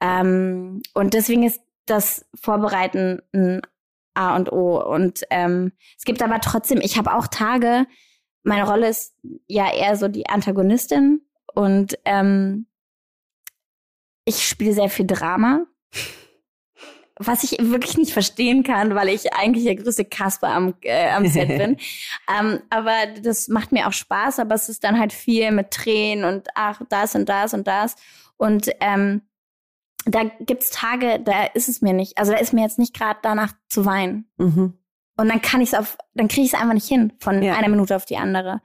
[0.00, 3.60] Ähm, und deswegen ist das Vorbereiten ein
[4.14, 4.80] A und O.
[4.80, 7.86] Und ähm, es gibt aber trotzdem, ich habe auch Tage,
[8.42, 9.14] meine Rolle ist
[9.48, 11.22] ja eher so die Antagonistin
[11.54, 12.66] und ähm,
[14.24, 15.66] ich spiele sehr viel Drama
[17.22, 21.26] was ich wirklich nicht verstehen kann, weil ich eigentlich der größte Kasper am, äh, am
[21.26, 21.76] Set bin.
[22.40, 26.24] ähm, aber das macht mir auch Spaß, aber es ist dann halt viel mit Tränen
[26.24, 27.96] und ach, das und das und das.
[28.38, 29.20] Und ähm,
[30.06, 33.20] da gibt's Tage, da ist es mir nicht, also da ist mir jetzt nicht gerade
[33.22, 34.26] danach zu weinen.
[34.38, 34.78] Mhm.
[35.18, 37.54] Und dann kann ich es auf, dann kriege ich es einfach nicht hin von Ja.
[37.54, 38.62] einer Minute auf die andere.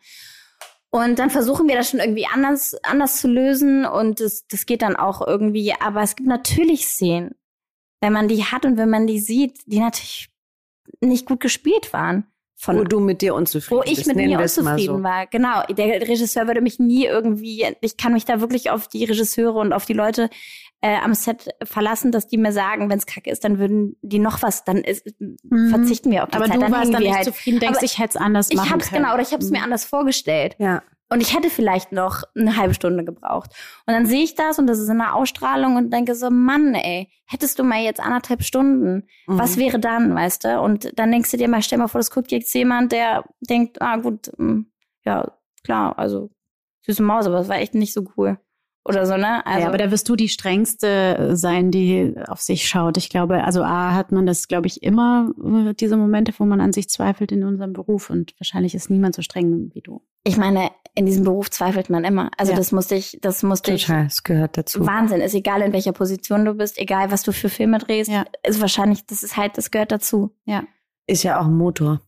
[0.96, 4.82] Und dann versuchen wir das schon irgendwie anders, anders zu lösen und das, das geht
[4.82, 5.74] dann auch irgendwie.
[5.78, 7.36] Aber es gibt natürlich Szenen,
[8.00, 10.30] wenn man die hat und wenn man die sieht, die natürlich
[11.02, 12.28] nicht gut gespielt waren.
[12.58, 15.04] Von, Wo du mit dir unzufrieden wo ich bist, mit mir unzufrieden so.
[15.04, 15.28] war.
[15.28, 15.64] Genau.
[15.64, 19.74] Der Regisseur würde mich nie irgendwie, ich kann mich da wirklich auf die Regisseure und
[19.74, 20.30] auf die Leute
[20.86, 24.20] äh, am Set verlassen, dass die mir sagen, wenn es kacke ist, dann würden die
[24.20, 25.70] noch was, dann ist, Mhm.
[25.70, 26.56] verzichten wir auf die aber Zeit.
[26.58, 27.26] du dann warst dann nicht halt.
[27.26, 29.02] zufrieden, denkst, Aber ich hätte es anders Ich machen hab's können.
[29.04, 29.64] genau, oder ich habe es mir Mhm.
[29.66, 30.56] anders vorgestellt.
[30.60, 30.84] Ja.
[31.10, 33.52] Und ich hätte vielleicht noch eine halbe Stunde gebraucht.
[33.86, 36.74] Und dann sehe ich das und das ist in der Ausstrahlung und denke so, Mann,
[36.74, 39.38] ey, hättest du mal jetzt anderthalb Stunden, Mhm.
[39.40, 40.60] was wäre dann, weißt du?
[40.62, 43.82] Und dann denkst du dir mal, stell mal vor, das guckt jetzt jemand, der denkt,
[43.82, 44.62] ah gut, mm,
[45.06, 45.32] ja,
[45.64, 46.32] klar, also
[46.86, 48.38] süße Maus, aber das war echt nicht so cool.
[48.88, 49.44] Oder so, ne?
[49.48, 52.98] Also, ja, aber da wirst du die strengste sein, die auf sich schaut.
[52.98, 56.62] Ich glaube, also A hat man das, glaube ich, immer äh, diese Momente, wo man
[56.62, 60.02] an sich zweifelt in unserem Beruf und wahrscheinlich ist niemand so streng wie du.
[60.24, 62.30] ich meine, in diesem Beruf zweifelt man immer.
[62.38, 62.58] Also Ja.
[62.58, 64.86] das musste ich, das musste ich Total, es gehört dazu.
[64.86, 68.26] Wahnsinn, ist egal in welcher Position du bist, egal was du für Filme drehst, Ja.
[68.48, 70.32] ist wahrscheinlich, das ist halt, das gehört dazu.
[71.08, 72.02] Ist ja auch ein Motor.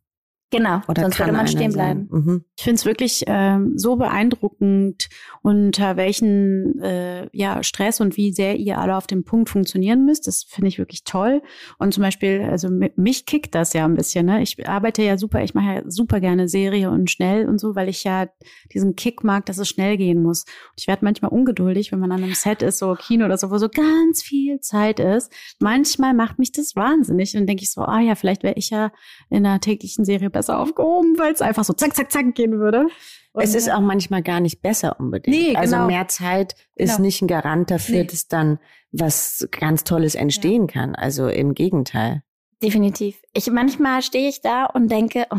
[0.49, 2.07] Genau, Oder sonst kann würde man stehen bleiben.
[2.09, 2.45] Mhm.
[2.55, 5.09] Ich finde es wirklich ähm, so beeindruckend,
[5.41, 10.25] unter welchen äh, ja, Stress und wie sehr ihr alle auf dem Punkt funktionieren müsst.
[10.25, 11.41] Das finde ich wirklich toll.
[11.79, 14.25] Und zum Beispiel, also mi- mich kickt das ja ein bisschen.
[14.25, 14.41] Ne?
[14.41, 17.89] Ich arbeite ja super, ich mache ja super gerne Serie und schnell und so, weil
[17.89, 18.27] ich ja
[18.73, 20.43] diesen Kick mag, dass es schnell gehen muss.
[20.43, 23.51] Und ich werde manchmal ungeduldig, wenn man an einem Set ist, so Kino oder so,
[23.51, 25.29] wo so ganz viel Zeit ist.
[25.59, 28.93] Manchmal macht mich das wahnsinnig und denke ich so, ah ja, vielleicht wäre ich ja
[29.29, 32.87] in einer täglichen Serie besser aufgehoben, weil es einfach so zack, zack, zack gehen würde.
[33.33, 35.35] Und, Es ist auch manchmal gar nicht besser unbedingt.
[35.35, 35.87] Nee, Also genau.
[35.87, 37.01] mehr Zeit ist Genau.
[37.01, 38.05] nicht ein Garant dafür, Nee.
[38.05, 38.59] dass dann
[38.91, 40.95] was ganz Tolles entstehen kann.
[40.95, 42.23] Also im Gegenteil.
[42.63, 43.21] Definitiv.
[43.33, 45.37] Ich manchmal stehe ich da und denke, oh,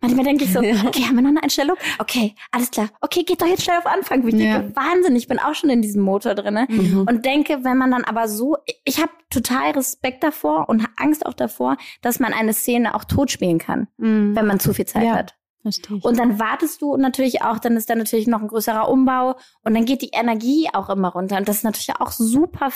[0.00, 1.76] manchmal denke ich so, okay, haben wir noch eine Einstellung?
[1.98, 2.88] Okay, alles klar.
[3.00, 4.26] Okay, geht doch jetzt schnell auf Anfang.
[4.26, 4.58] Ich Ja.
[4.60, 6.66] denke, Wahnsinn, ich bin auch schon in diesem Motor drinne.
[6.68, 7.06] Mhm.
[7.08, 11.34] Und denke, wenn man dann aber so, ich habe total Respekt davor und Angst auch
[11.34, 14.34] davor, dass man eine Szene auch tot spielen kann, Mhm.
[14.36, 15.16] wenn man zu viel Zeit Ja.
[15.16, 15.34] hat.
[15.60, 15.98] Verstehe.
[16.02, 19.34] Und dann wartest du natürlich auch, dann ist da natürlich noch ein größerer Umbau
[19.64, 21.36] und dann geht die Energie auch immer runter.
[21.36, 22.70] Und das ist natürlich auch super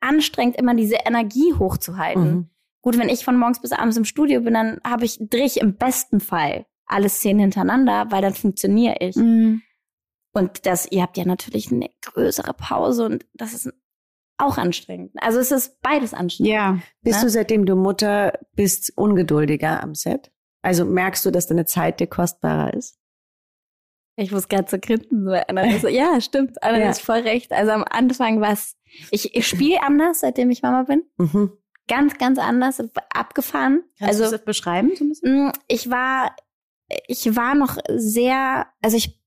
[0.00, 2.22] anstrengend, immer diese Energie hochzuhalten.
[2.30, 2.48] Mhm.
[2.90, 5.60] Gut, wenn ich von morgens bis abends im Studio bin, dann habe ich, drehe ich
[5.60, 9.16] im besten Fall alle Szenen hintereinander, weil dann funktioniere ich.
[9.16, 9.60] Mhm.
[10.32, 13.70] Und das, ihr habt ja natürlich eine größere Pause und das ist
[14.38, 15.12] auch anstrengend.
[15.16, 16.52] Also es ist beides anstrengend.
[16.52, 16.78] Ja.
[17.02, 17.24] Bist Ne?
[17.26, 20.30] du, seitdem du Mutter bist, ungeduldiger am Set?
[20.62, 22.98] Also merkst du, dass deine Zeit dir kostbarer ist?
[24.16, 25.24] Ich muss gerade so grinsen.
[25.24, 26.62] So, Anna, so, ja, stimmt.
[26.62, 26.90] Anna Ja.
[26.90, 27.52] ist voll recht.
[27.52, 28.76] Also am Anfang war es,
[29.10, 31.02] ich, ich spiele anders, seitdem ich Mama bin.
[31.18, 31.52] Mhm.
[31.88, 33.82] Ganz, ganz anders abgefahren.
[33.98, 35.52] Kannst also, du das beschreiben so ein bisschen?
[35.66, 36.36] Ich war,
[37.06, 39.20] ich war noch sehr, also ich,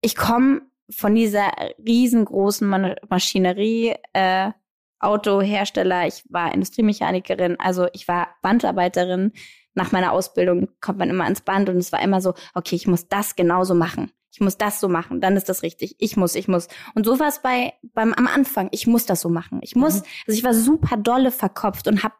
[0.00, 1.50] ich komme von dieser
[1.84, 4.52] riesengroßen Maschinerie, äh,
[5.00, 9.32] Autohersteller, ich war Industriemechanikerin, also ich war Bandarbeiterin.
[9.72, 12.86] Nach meiner Ausbildung kommt man immer ans Band und es war immer so, okay, ich
[12.86, 14.12] muss das genauso machen.
[14.32, 15.96] Ich muss das so machen, dann ist das richtig.
[15.98, 16.68] Ich muss, ich muss.
[16.94, 18.68] Und so war es bei beim am Anfang.
[18.70, 19.58] Ich muss das so machen.
[19.62, 19.96] Ich muss.
[19.96, 20.06] Mhm.
[20.26, 22.14] Also ich war super dolle verkopft und habe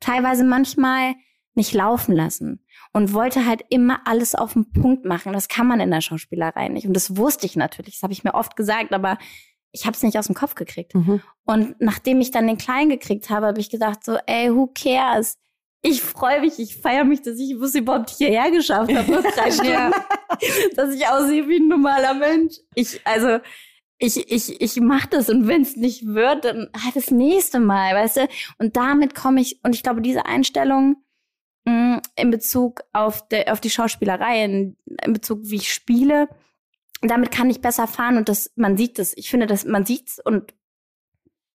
[0.00, 1.14] teilweise manchmal
[1.54, 5.32] nicht laufen lassen und wollte halt immer alles auf den Punkt machen.
[5.32, 6.86] Das kann man in der Schauspielerei nicht.
[6.86, 7.94] Und das wusste ich natürlich.
[7.94, 9.18] Das habe ich mir oft gesagt, aber
[9.70, 10.94] ich habe es nicht aus dem Kopf gekriegt.
[10.94, 11.20] Mhm.
[11.44, 15.38] Und nachdem ich dann den Kleinen gekriegt habe, habe ich gedacht so, ey, who cares?
[15.86, 19.12] Ich freue mich, ich feiere mich, dass ich es überhaupt hierher geschafft habe.
[19.68, 19.90] ja.
[20.76, 22.54] dass ich aussehe wie ein normaler Mensch.
[22.74, 23.38] Ich, also,
[23.98, 27.94] ich, ich, ich mache das und wenn es nicht wird, dann halt das nächste Mal,
[27.94, 28.28] weißt du?
[28.56, 30.96] Und damit komme ich, und ich glaube, diese Einstellung
[31.66, 36.30] mh, mm, in Bezug auf, de, auf die Schauspielerei, in, in Bezug, wie ich spiele,
[37.02, 39.14] damit kann ich besser fahren und das, man sieht es.
[39.18, 40.54] Ich finde, dass man sieht's und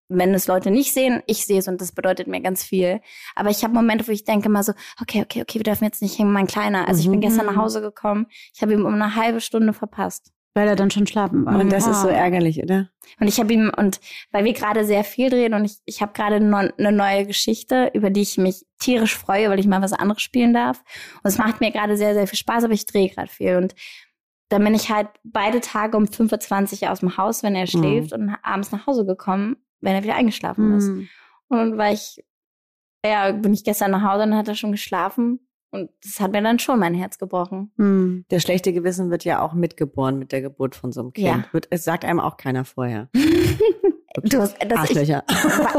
[0.09, 2.99] wenn es Leute nicht sehen, ich sehe es und das bedeutet mir ganz viel.
[3.35, 6.01] Aber ich habe Momente, wo ich denke mal so, okay, okay, okay, wir dürfen jetzt
[6.01, 6.87] nicht hängen, mein Kleiner.
[6.87, 7.61] Also ich bin gestern nach mhm.
[7.61, 10.33] Hause gekommen, ich habe ihm um eine halbe Stunde verpasst.
[10.55, 11.59] Weil er dann schon schlafen war.
[11.59, 11.91] Und das oh.
[11.91, 12.89] ist so ärgerlich, oder?
[13.19, 13.99] Und ich habe ihm, und
[14.31, 18.09] weil wir gerade sehr viel drehen und ich, ich habe gerade eine neue Geschichte, über
[18.09, 20.83] die ich mich tierisch freue, weil ich mal was anderes spielen darf.
[21.23, 23.57] Und es macht mir gerade sehr, sehr viel Spaß, aber ich drehe gerade viel.
[23.57, 23.75] Und
[24.49, 27.67] dann bin ich halt beide Tage um 5.20 Uhr aus dem Haus, wenn er mhm.
[27.67, 28.23] schläft, mhm.
[28.23, 30.77] und abends nach Hause gekommen, wenn er wieder eingeschlafen mhm.
[30.77, 30.89] ist.
[31.49, 32.23] Und dann war ich,
[33.05, 35.39] ja, bin ich gestern nach Hause und hat er schon geschlafen.
[35.71, 37.71] Und das hat mir dann schon mein Herz gebrochen.
[37.77, 38.25] Mhm.
[38.31, 41.27] Der schlechte Gewissen wird ja auch mitgeboren mit der Geburt von so einem Kind.
[41.27, 41.45] Ja.
[41.51, 43.09] Wird, es sagt einem auch keiner vorher.
[44.23, 45.23] Du hast, das Arschlöcher.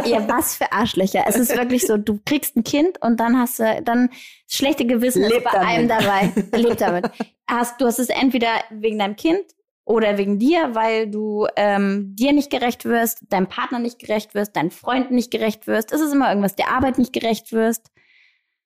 [0.05, 1.25] Ich, ja, was für Arschlöcher.
[1.27, 4.09] Es ist wirklich so, du kriegst ein Kind und dann hast du, dann
[4.47, 5.69] schlechte Gewissen Lebt ist bei damit.
[5.69, 6.33] einem dabei.
[6.57, 7.11] Lebt damit.
[7.49, 9.43] Hast, du hast es entweder wegen deinem Kind
[9.85, 14.57] oder wegen dir, weil du ähm, dir nicht gerecht wirst, deinem Partner nicht gerecht wirst,
[14.57, 15.93] deinen Freunden nicht gerecht wirst.
[15.93, 17.91] Es ist immer irgendwas, der Arbeit nicht gerecht wirst.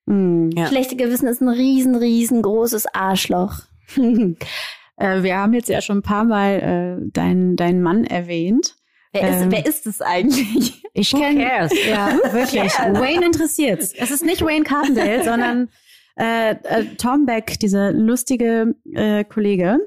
[0.06, 0.66] Mm, ja.
[0.66, 3.54] Schlechte Gewissen ist ein riesen, riesengroßes Arschloch.
[3.96, 8.76] äh, wir haben jetzt ja schon ein paar Mal äh, deinen dein Mann erwähnt.
[9.12, 10.82] Wer ist, ähm, wer ist es eigentlich?
[10.92, 11.42] Ich kenne,
[11.88, 12.72] ja, wirklich.
[12.72, 13.92] Wayne interessiert's.
[13.92, 15.68] Es ist nicht Wayne Cardendale, sondern
[16.16, 19.78] äh, äh, Tom Beck, dieser lustige äh, Kollege,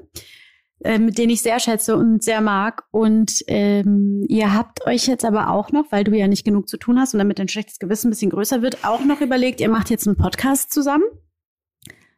[0.80, 2.84] mit dem ich sehr schätze und sehr mag.
[2.90, 6.76] Und ähm, ihr habt euch jetzt aber auch noch, weil du ja nicht genug zu
[6.76, 9.68] tun hast und damit dein schlechtes Gewissen ein bisschen größer wird, auch noch überlegt, ihr
[9.68, 11.04] macht jetzt einen Podcast zusammen.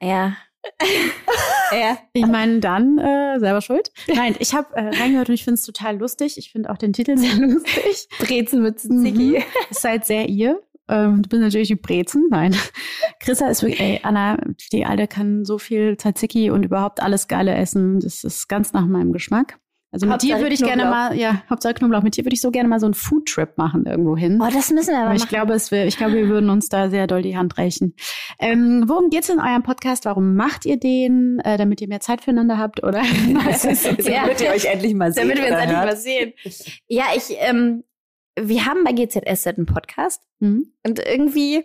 [0.01, 0.37] Ja.
[1.73, 1.99] ja.
[2.13, 3.91] Ich meine, dann äh, selber schuld.
[4.09, 6.37] Nein, ich habe äh, reingehört und ich finde es total lustig.
[6.37, 8.09] Ich finde auch den Titel sehr lustig.
[8.19, 9.39] Brezen mit Ziggy.
[9.39, 9.43] Mhm.
[9.71, 10.61] Seid sehr ihr.
[10.91, 12.27] Ähm, du bist natürlich die Brezen.
[12.31, 12.55] Nein.
[13.21, 14.37] Chrissa ist wirklich, ey, Anna,
[14.73, 18.01] die Alte kann so viel Tzatziki und überhaupt alles Geile essen.
[18.01, 19.59] Das ist ganz nach meinem Geschmack.
[19.93, 20.77] Also mit Hauptsache dir würde ich Knoblauch.
[20.77, 23.59] gerne mal, ja, Hauptsache Knoblauch, mit dir würde ich so gerne mal so einen Foodtrip
[23.59, 24.41] machen irgendwo hin.
[24.41, 25.31] Oh, das müssen wir aber, ich machen.
[25.31, 27.95] glaube, es wär, ich glaube, wir würden uns da sehr doll die Hand reichen.
[28.39, 30.05] Ähm, worum geht's in eurem Podcast?
[30.05, 31.41] Warum macht ihr den?
[31.41, 33.03] Äh, damit ihr mehr Zeit füreinander habt oder
[33.35, 35.29] damit ihr euch endlich mal sehen.
[35.29, 36.33] Damit wir uns endlich mal sehen.
[36.87, 37.83] Ja, ich, ähm,
[38.39, 40.73] wir haben bei GZS einen Podcast mhm.
[40.85, 41.65] und irgendwie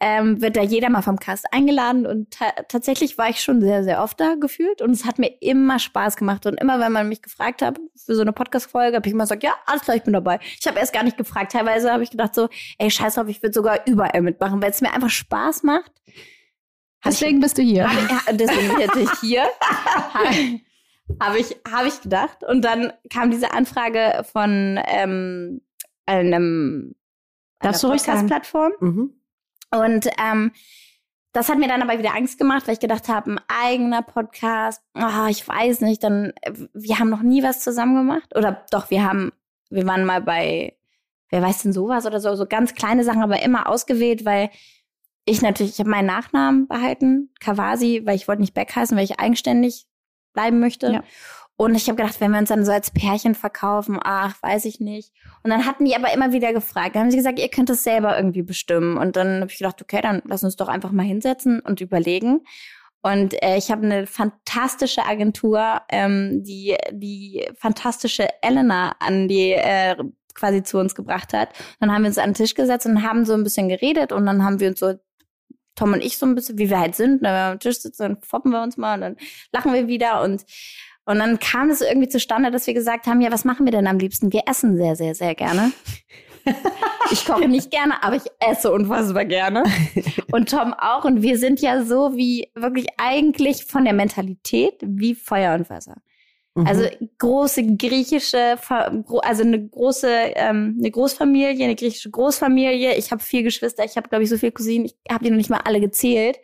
[0.00, 3.84] ähm, wird da jeder mal vom Cast eingeladen und ta tatsächlich war ich schon sehr,
[3.84, 7.08] sehr oft da gefühlt und es hat mir immer Spaß gemacht und immer, wenn man
[7.08, 10.02] mich gefragt hat für so eine Podcast-Folge, habe ich immer gesagt, ja, alles klar, ich
[10.02, 10.40] bin dabei.
[10.60, 11.52] Ich habe erst gar nicht gefragt.
[11.52, 14.80] Teilweise habe ich gedacht so, ey, scheiß drauf, ich würde sogar überall mitmachen, weil es
[14.80, 15.92] mir einfach Spaß macht.
[17.04, 17.84] Deswegen bist du hier.
[17.84, 19.44] Ja, deswegen bin ich hier.
[21.20, 22.44] habe ich, hab ich gedacht.
[22.44, 25.60] Und dann kam diese Anfrage von ähm,
[26.06, 26.94] einem
[27.60, 28.72] Podcast-Plattform.
[28.80, 29.14] Mhm.
[29.70, 30.52] Und ähm,
[31.32, 34.82] das hat mir dann aber wieder Angst gemacht, weil ich gedacht habe, ein eigener Podcast,
[34.94, 36.32] oh, ich weiß nicht, dann,
[36.72, 38.36] wir haben noch nie was zusammen gemacht.
[38.36, 39.32] Oder doch, wir haben,
[39.68, 40.76] wir waren mal bei,
[41.30, 44.50] wer weiß denn sowas oder so, so ganz kleine Sachen, aber immer ausgewählt, weil
[45.24, 49.04] ich natürlich, ich habe meinen Nachnamen behalten, Kawasi, weil ich wollte nicht Beck heißen, weil
[49.04, 49.86] ich eigenständig
[50.34, 50.92] bleiben möchte.
[50.92, 51.02] Ja.
[51.56, 54.80] Und ich habe gedacht, wenn wir uns dann so als Pärchen verkaufen, ach, weiß ich
[54.80, 55.12] nicht.
[55.44, 56.94] Und dann hatten die aber immer wieder gefragt.
[56.96, 58.96] Dann haben sie gesagt, ihr könnt es selber irgendwie bestimmen.
[58.96, 62.40] Und dann habe ich gedacht, okay, dann lass uns doch einfach mal hinsetzen und überlegen.
[63.02, 69.94] Und äh, ich habe eine fantastische Agentur, ähm, die die fantastische Elena an die äh,
[70.34, 71.50] quasi zu uns gebracht hat.
[71.80, 74.26] Dann haben wir uns an den Tisch gesetzt und haben so ein bisschen geredet und
[74.26, 74.94] dann haben wir uns so
[75.76, 78.02] Tom und ich so ein bisschen, wie wir halt sind, wenn wir am Tisch sitzen,
[78.02, 79.16] dann foppen wir uns mal und dann
[79.52, 80.44] lachen wir wieder und
[81.06, 83.86] und dann kam es irgendwie zustande, dass wir gesagt haben, ja, was machen wir denn
[83.86, 84.32] am liebsten?
[84.32, 85.72] Wir essen sehr, sehr, sehr gerne.
[87.10, 89.62] Ich koche nicht gerne, aber ich esse unfassbar gerne.
[90.32, 91.04] Und Tom auch.
[91.04, 95.96] Und wir sind ja so wie wirklich eigentlich von der Mentalität wie Feuer und Wasser.
[96.54, 96.66] Mhm.
[96.66, 96.88] Also
[97.18, 98.56] große griechische,
[99.22, 102.94] also eine große, ähm, eine Großfamilie, eine griechische Großfamilie.
[102.94, 105.36] Ich habe vier Geschwister, ich habe glaube ich so viele Cousinen, ich habe die noch
[105.36, 106.38] nicht mal alle gezählt.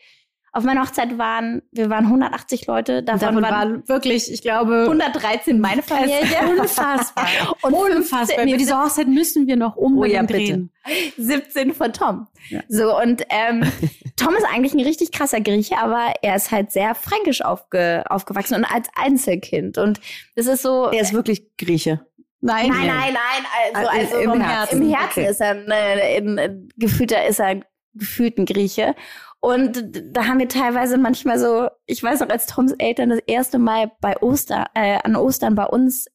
[0.53, 4.83] Auf meiner Hochzeit waren, wir waren 180 Leute, davon, Davon waren war wirklich, ich glaube,
[4.83, 6.17] 113 meine Familie.
[6.59, 7.29] unfassbar.
[7.63, 8.27] Und unfassbar.
[8.27, 10.39] 15 Über diese Hochzeit müssen wir noch unbedingt ja, bitte.
[10.39, 10.73] reden.
[11.19, 12.27] 17 von Tom.
[12.49, 12.63] Ja.
[12.69, 13.71] So, und ähm,
[14.17, 18.55] Tom ist eigentlich ein richtig krasser Grieche, aber er ist halt sehr fränkisch aufge, aufgewachsen
[18.55, 19.79] und als Einzelkind.
[19.79, 20.01] Und
[20.35, 20.91] es ist so.
[20.91, 22.01] Er ist wirklich Grieche.
[22.41, 23.75] Nein, Nein, nein, nein.
[23.75, 24.83] Also, also im vom Herzen.
[24.83, 25.31] Im Herzen Okay.
[25.31, 27.61] ist er äh, in, in, gefühlter, ist er
[27.95, 28.95] gefühlt ein Grieche.
[29.41, 33.59] Und da haben wir teilweise manchmal so, ich weiß noch, als Toms Eltern das erste
[33.59, 36.07] Mal bei Ostern, äh, an Ostern bei uns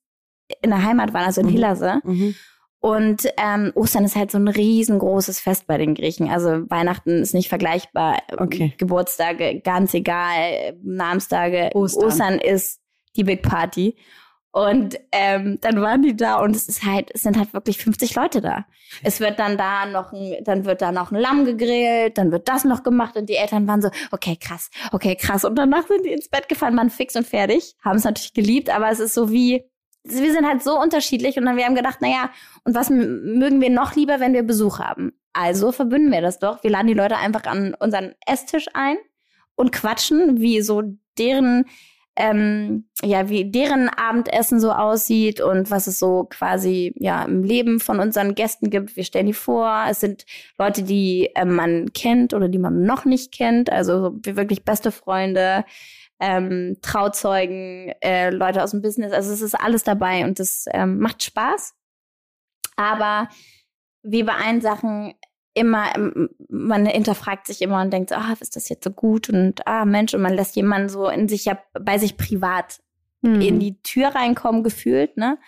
[0.62, 1.52] in der Heimat waren, also in Mhm.
[1.52, 2.02] Hillerse.
[2.04, 2.36] Mhm.
[2.80, 6.30] Und ähm, Ostern ist halt so ein riesengroßes Fest bei den Griechen.
[6.30, 8.20] Also Weihnachten ist nicht vergleichbar.
[8.38, 8.76] Okay.
[8.78, 10.78] Geburtstage, ganz egal.
[10.84, 11.72] Namenstage.
[11.74, 12.04] Ostern.
[12.06, 12.80] Ostern ist
[13.16, 13.96] die Big Party.
[14.56, 18.16] Und ähm, dann waren die da und es ist halt, es sind halt wirklich 50
[18.16, 18.66] Leute da.
[19.04, 22.48] Es wird dann da noch ein, dann wird da noch ein Lamm gegrillt, dann wird
[22.48, 25.44] das noch gemacht und die Eltern waren so, okay, krass, okay, krass.
[25.44, 28.70] Und danach sind die ins Bett gefallen, waren fix und fertig, haben es natürlich geliebt,
[28.70, 29.66] aber es ist so wie,
[30.06, 32.30] wir sind halt so unterschiedlich und dann wir haben gedacht, naja,
[32.64, 35.12] und was mögen wir noch lieber, wenn wir Besuch haben?
[35.34, 36.64] Also verbünden wir das doch.
[36.64, 38.96] Wir laden die Leute einfach an unseren Esstisch ein
[39.56, 40.82] und quatschen, wie so
[41.18, 41.66] deren
[42.18, 47.80] ähm, ja, wie deren Abendessen so aussieht und was es so quasi ja im Leben
[47.80, 48.96] von unseren Gästen gibt.
[48.96, 49.86] Wir stellen die vor.
[49.90, 50.26] Es sind
[50.58, 53.70] Leute, die äh, man kennt oder die man noch nicht kennt.
[53.70, 55.66] Also so wir wirklich beste Freunde,
[56.22, 59.12] ähm, Trauzeugen, äh, Leute aus dem Business.
[59.12, 61.76] Also es ist alles dabei und das ähm, macht Spaß.
[62.78, 63.28] Aber
[64.04, 65.16] wie bei allen Sachen
[65.56, 65.94] immer,
[66.50, 69.30] man hinterfragt sich immer und denkt, so, ah, ist das jetzt so gut?
[69.30, 72.80] Und ah, Mensch, und man lässt jemanden so in sich ja bei sich privat
[73.26, 73.42] Hm.
[73.42, 75.40] in die Tür reinkommen, gefühlt, ne?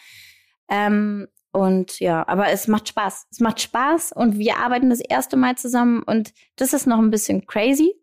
[0.67, 3.27] Ähm, und ja, aber es macht Spaß.
[3.31, 7.11] Es macht Spaß und wir arbeiten das erste Mal zusammen und das ist noch ein
[7.11, 7.93] bisschen crazy.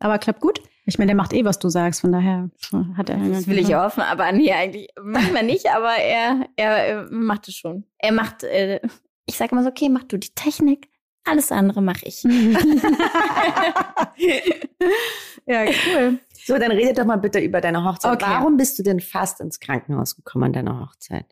[0.00, 0.60] Aber klappt gut.
[0.84, 2.50] Ich meine, der macht eh, was du sagst, von daher
[2.96, 3.18] hat er.
[3.18, 7.54] Das will ich hoffen, aber nee, eigentlich manchmal nicht, aber er, er, äh, macht es
[7.54, 7.84] schon.
[7.98, 8.80] Er macht, äh,
[9.26, 10.88] ich sage immer so, okay, mach du die Technik,
[11.24, 12.22] alles andere mache ich.
[15.46, 16.18] ja, cool.
[16.44, 18.14] So, dann redet doch mal bitte über deine Hochzeit.
[18.14, 18.24] Okay.
[18.28, 21.26] Warum bist du denn fast ins Krankenhaus gekommen an deiner Hochzeit?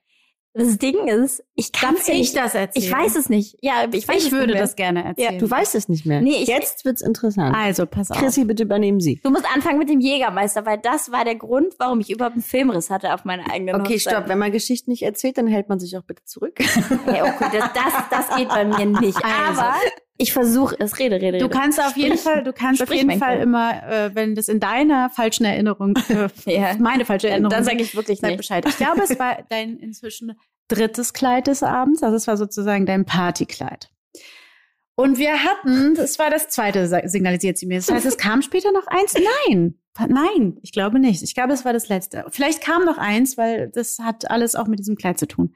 [0.53, 2.85] Das Ding ist, ich kann Darf ich das erzählen?
[2.85, 3.57] Ich weiß es nicht.
[3.61, 5.39] Ja, ich weiß Ich es würde nicht das gerne erzählen.
[5.39, 6.21] Du weißt es nicht mehr.
[6.21, 7.55] Nee, ich- Jetzt wird's interessant.
[7.55, 8.19] also, pass auf.
[8.19, 9.21] Chrissy, bitte übernehmen Sie.
[9.23, 12.43] Du musst anfangen mit dem Jägermeister, weil das war der Grund, warum ich überhaupt einen
[12.43, 14.13] Filmriss hatte auf meiner eigenen Okay, Hochzeit.
[14.15, 14.29] stopp.
[14.29, 16.59] Wenn man Geschichten nicht erzählt, dann hält man sich auch bitte zurück.
[17.07, 17.93] Ja, okay, das, das,
[18.29, 19.19] das geht bei mir nicht.
[19.25, 19.61] Also.
[19.61, 19.75] Aber
[20.21, 20.99] ich versuche es.
[20.99, 21.39] Rede, rede, rede.
[21.39, 22.19] Du kannst auf jeden.
[22.19, 23.43] Fall, du kannst auf jeden Fall Kind.
[23.43, 26.75] immer, äh, wenn das in deiner falschen Erinnerung, äh, Ja.
[26.79, 28.37] meine falsche Erinnerung, dann sage ich wirklich nicht.
[28.37, 28.65] Bescheid.
[28.69, 33.05] Ich glaube, es war dein inzwischen drittes Kleid des Abends, also es war sozusagen dein
[33.05, 33.91] Partykleid.
[34.95, 37.79] Und wir hatten, das war das zweite, signalisiert sie mir.
[37.79, 39.15] Das heißt, es kam später noch eins?
[39.47, 39.75] Nein.
[40.09, 41.23] Nein, ich glaube nicht.
[41.23, 42.25] Ich glaube, es war das letzte.
[42.31, 45.55] Vielleicht kam noch eins, weil das hat alles auch mit diesem Kleid zu tun.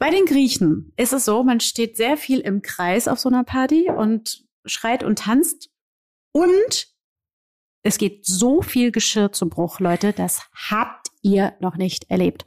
[0.00, 3.44] Bei den Griechen ist es so, man steht sehr viel im Kreis auf so einer
[3.44, 5.68] Party und schreit und tanzt.
[6.32, 6.88] Und
[7.82, 10.14] es geht so viel Geschirr zu Bruch, Leute.
[10.14, 12.46] Das habt ihr noch nicht erlebt.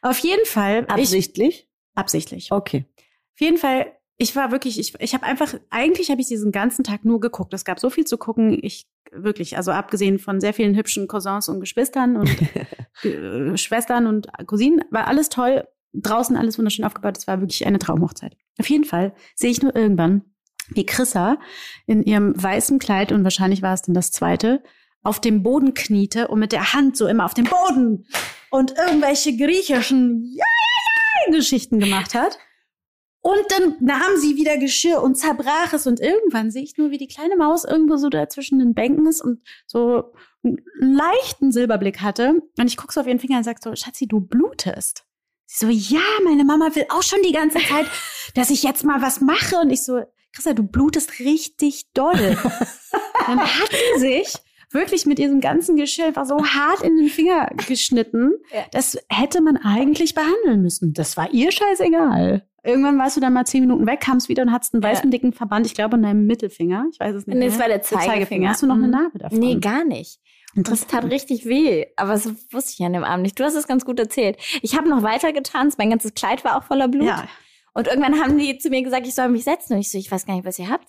[0.00, 0.84] Auf jeden Fall.
[0.84, 1.68] Ich, Absichtlich?
[1.96, 2.52] absichtlich.
[2.52, 2.84] Okay.
[3.34, 6.84] Auf jeden Fall, ich war wirklich, ich, ich habe einfach, eigentlich habe ich diesen ganzen
[6.84, 7.52] Tag nur geguckt.
[7.52, 8.60] Es gab so viel zu gucken.
[8.62, 12.28] Ich wirklich, also abgesehen von sehr vielen hübschen Cousins und Geschwistern und
[13.58, 15.66] Schwestern und Cousinen, war alles toll.
[16.02, 17.16] Draußen alles wunderschön aufgebaut.
[17.16, 18.36] Es war wirklich eine Traumhochzeit.
[18.58, 20.22] Auf jeden Fall sehe ich nur irgendwann,
[20.70, 21.38] wie Chrissa
[21.86, 24.62] in ihrem weißen Kleid, und wahrscheinlich war es dann das zweite,
[25.02, 28.06] auf dem Boden kniete und mit der Hand so immer auf dem Boden
[28.50, 30.36] und irgendwelche griechischen
[31.30, 32.38] Geschichten gemacht hat.
[33.20, 35.88] Und dann nahm sie wieder Geschirr und zerbrach es.
[35.88, 39.06] Und irgendwann sehe ich nur, wie die kleine Maus irgendwo so da zwischen den Bänken
[39.06, 40.12] ist und so
[40.44, 42.40] einen leichten Silberblick hatte.
[42.56, 45.05] Und ich gucke so auf ihren Finger und sage so, Schatzi, du blutest.
[45.46, 47.86] Sie so, ja, meine Mama will auch schon die ganze Zeit,
[48.34, 49.56] dass ich jetzt mal was mache.
[49.62, 50.00] Und ich so,
[50.32, 52.36] Christa, du blutest richtig doll.
[53.26, 54.34] dann hat sie sich
[54.72, 58.32] wirklich mit diesem ganzen Geschirr einfach so hart in den Finger geschnitten.
[58.52, 58.64] Ja.
[58.72, 60.92] Das hätte man eigentlich behandeln müssen.
[60.92, 62.46] Das war ihr scheißegal.
[62.64, 65.32] Irgendwann warst du dann mal zehn Minuten weg, kamst wieder und hattest einen weißen dicken
[65.32, 66.86] Verband, ich glaube, an deinem Mittelfinger.
[66.92, 68.50] Ich weiß es nicht Nee, es war der Zeigefinger.
[68.50, 68.92] Hast du noch eine Mhm.
[68.92, 69.38] Narbe davon?
[69.38, 70.18] Nee, gar nicht.
[70.56, 71.86] Und das tat richtig weh.
[71.96, 73.38] Aber das wusste ich an dem Abend nicht.
[73.38, 74.38] Du hast es ganz gut erzählt.
[74.62, 75.78] Ich habe noch weiter getanzt.
[75.78, 77.06] Mein ganzes Kleid war auch voller Blut.
[77.06, 77.28] Ja.
[77.74, 79.74] Und irgendwann haben die zu mir gesagt, ich soll mich setzen.
[79.74, 80.88] Und ich so, ich weiß gar nicht, was ihr habt.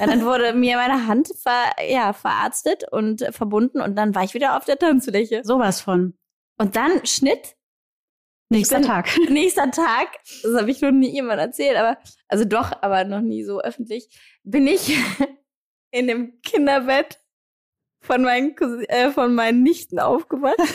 [0.00, 4.34] Und dann wurde mir meine Hand ver, ja, verarztet und verbunden und dann war ich
[4.34, 5.40] wieder auf der Tanzfläche.
[5.44, 6.14] Sowas von.
[6.58, 7.56] Und dann Schnitt.
[8.48, 9.08] Nächster bin- Tag.
[9.28, 10.08] Nächster Tag,
[10.42, 11.98] das habe ich noch nie jemand erzählt, aber
[12.28, 14.08] also doch, aber noch nie so öffentlich,
[14.44, 14.96] bin ich
[15.90, 17.18] in dem Kinderbett
[18.06, 18.54] von meinen,
[18.88, 20.56] äh, von meinen Nichten aufgewacht.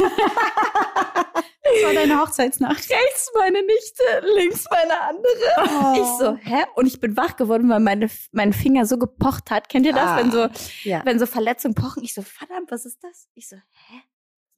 [1.64, 2.90] Das war deine Hochzeitsnacht.
[2.90, 4.04] Rechts meine Nichte,
[4.36, 6.02] links meine andere.
[6.02, 6.66] Ich so, hä?
[6.76, 9.70] Und ich bin wach geworden, weil meine, mein Finger so gepocht hat.
[9.70, 10.18] Kennt ihr das, Ah.
[10.18, 10.50] wenn so,
[10.84, 11.02] Ja.
[11.06, 12.04] wenn so Verletzungen pochen?
[12.04, 13.30] Ich so, verdammt, was ist das?
[13.36, 14.02] Ich so, hä?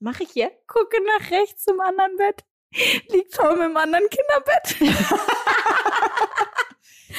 [0.12, 0.50] mache ich hier?
[0.66, 2.42] Gucke nach rechts zum anderen Bett.
[3.10, 4.76] Liegt Tom im anderen Kinderbett.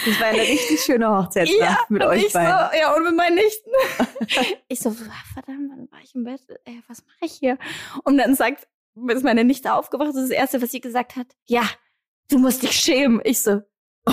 [0.05, 2.79] Das war eine richtig schöne Hochzeitsnacht mit und euch ich so, beiden.
[2.79, 3.69] ja, und mit meinen Nichten.
[4.67, 6.41] ich so, verdammt, wann war ich im Bett?
[6.65, 7.57] Ey, was mache ich hier?
[8.03, 8.67] Und dann sagt,
[9.07, 11.27] ist meine Nichte aufgewacht, das ist das Erste, was sie gesagt hat.
[11.45, 11.63] Ja,
[12.29, 13.21] du musst dich schämen.
[13.23, 13.61] Ich so,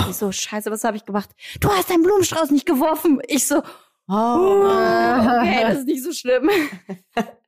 [0.09, 1.29] ich so, scheiße, was habe ich gemacht?
[1.59, 3.21] Du hast deinen Blumenstrauß nicht geworfen.
[3.27, 3.61] Ich so,
[4.07, 6.49] Oh, okay, das ist nicht so schlimm.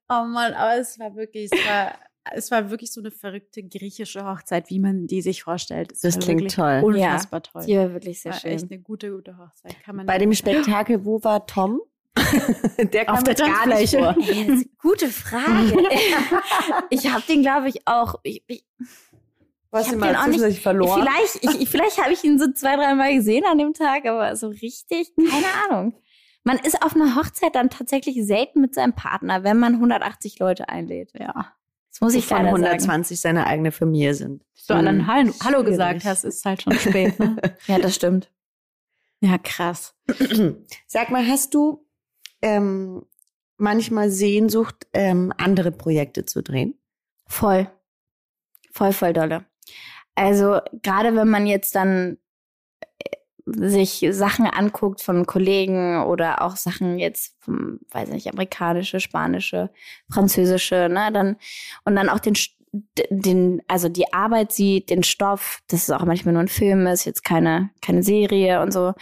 [0.08, 1.98] Oh Mann, aber es war wirklich, es war,
[2.34, 5.92] es war wirklich so eine verrückte griechische Hochzeit, wie man die sich vorstellt.
[5.92, 6.82] Es Das klingt toll.
[6.84, 7.64] Unfassbar toll.
[7.66, 8.52] Die war wirklich sehr war schön.
[8.52, 9.76] echt eine gute, gute Hochzeit.
[9.84, 11.82] Kann man Bei dem Spektakel, wo war Tom?
[12.94, 14.16] Der Auf der gar nicht vor.
[14.20, 15.78] Ja, gute Frage.
[16.90, 18.16] ich habe den, glaube ich, auch.
[18.24, 18.66] Ich, ich,
[19.70, 21.02] Was Ich hab mal den auch nicht- verloren?
[21.04, 24.36] Vielleicht, ich, ich- vielleicht habe ich ihn so zwei, dreimal gesehen an dem Tag, aber
[24.36, 25.94] so richtig, keine Ahnung.
[26.44, 30.70] Man ist auf einer Hochzeit dann tatsächlich selten mit seinem Partner, wenn man 180 Leute
[30.70, 31.12] einlädt.
[31.20, 31.54] Ja.
[31.96, 32.64] Das muss ich von leider sagen.
[32.66, 34.44] 120 seine eigene Familie sind.
[34.54, 35.66] Bis du allen Hallo, Hallo Schwierig.
[35.72, 37.18] gesagt hast, ist halt schon spät.
[37.20, 37.38] Ne?
[37.68, 38.34] Ja, das stimmt.
[39.22, 39.96] ja, krass.
[40.88, 41.88] Sag mal, hast du
[42.42, 43.06] ähm,
[43.56, 46.78] manchmal Sehnsucht, ähm, andere Projekte zu drehen?
[47.28, 47.72] Voll.
[48.74, 49.46] Voll, voll dolle.
[50.16, 52.18] Also, gerade wenn man jetzt dann
[53.46, 59.70] sich Sachen anguckt von Kollegen oder auch Sachen jetzt vom, weiß nicht, amerikanische, spanische,
[60.12, 61.38] französische, ne, dann,
[61.84, 62.36] und dann auch den,
[63.10, 67.06] den, also die Arbeit sieht, den Stoff, dass es auch manchmal nur ein Film ist,
[67.06, 68.94] jetzt keine, keine Serie und so,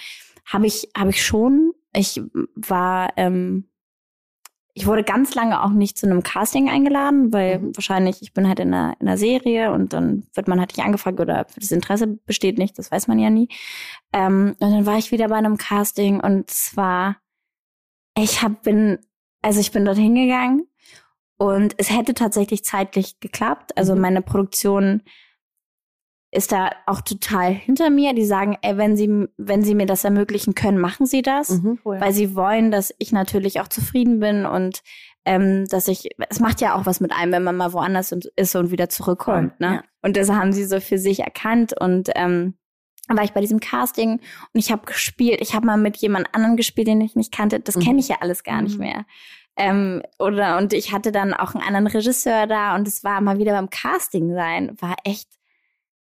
[0.46, 1.74] habe ich, habe ich schon.
[1.96, 2.22] Ich
[2.56, 3.70] war, ähm,
[4.76, 7.76] ich wurde ganz lange auch nicht zu einem Casting eingeladen, weil Mhm.
[7.76, 10.86] wahrscheinlich, ich bin halt in einer, in einer Serie und dann wird man halt nicht
[10.86, 13.50] angefragt oder das Interesse besteht nicht, das weiß man ja nie.
[14.14, 17.18] Ähm, und dann war ich wieder bei einem Casting und zwar,
[18.18, 19.00] ich hab, bin,
[19.42, 20.68] also ich bin dort hingegangen
[21.38, 23.78] und es hätte tatsächlich zeitlich geklappt.
[23.78, 24.02] Also Mhm.
[24.02, 25.02] meine Produktion
[26.34, 28.14] ist da auch total hinter mir.
[28.14, 31.80] Die sagen, ey, wenn sie, wenn sie mir das ermöglichen können, machen sie das Mhm.
[31.84, 34.82] weil sie wollen, dass ich natürlich auch zufrieden bin und
[35.26, 38.56] ähm, dass ich, es macht ja auch was mit einem, wenn man mal woanders ist
[38.56, 39.76] und wieder zurückkommt, Voll, ne?
[39.76, 39.84] ja.
[40.02, 42.56] Und das haben sie so für sich erkannt und ähm,
[43.08, 44.20] war ich bei diesem Casting und
[44.54, 45.40] ich habe gespielt.
[45.42, 47.60] Ich habe mal mit jemand anderem gespielt, den ich nicht kannte.
[47.62, 47.82] Das Mhm.
[47.82, 48.84] kenne ich ja alles gar nicht Mhm.
[48.84, 49.06] mehr.
[49.56, 53.38] Ähm, oder und ich hatte dann auch einen anderen Regisseur da und es war mal
[53.38, 54.76] wieder beim Casting sein.
[54.82, 55.30] War echt,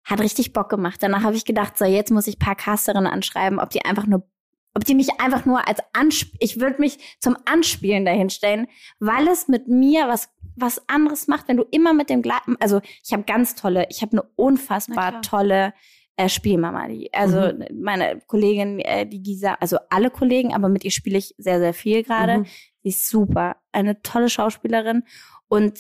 [0.03, 1.01] hat richtig Bock gemacht.
[1.01, 4.27] Danach habe ich gedacht, so jetzt muss ich paar Casterinnen anschreiben, ob die einfach nur,
[4.73, 8.67] ob die mich einfach nur als Ansp ich würde mich zum Anspielen dahinstellen,
[8.99, 12.81] weil es mit mir was was anderes macht, wenn du immer mit dem gleichen, also
[13.03, 15.73] ich habe ganz tolle, ich habe eine unfassbar tolle
[16.15, 20.91] äh, Spielmama, die, also meine Kollegin, äh, die Gisa, also alle Kollegen, aber mit ihr
[20.91, 22.39] spiele ich sehr, sehr viel gerade.
[22.39, 22.45] Mhm.
[22.83, 25.03] Sie ist super, eine tolle Schauspielerin
[25.47, 25.79] und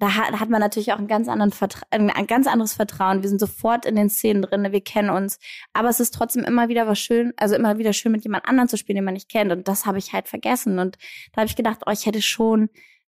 [0.00, 3.22] da hat, da hat man natürlich auch ein ganz, anderen Vertra ein, ganz anderes Vertrauen.
[3.22, 5.38] Wir sind sofort in den Szenen drin, wir kennen uns.
[5.74, 8.68] Aber es ist trotzdem immer wieder was schön, also immer wieder schön, mit jemand anderem
[8.68, 9.52] zu spielen, den man nicht kennt.
[9.52, 10.78] Und das habe ich halt vergessen.
[10.78, 10.96] Und
[11.32, 12.70] da habe ich gedacht, oh, ich hätte schon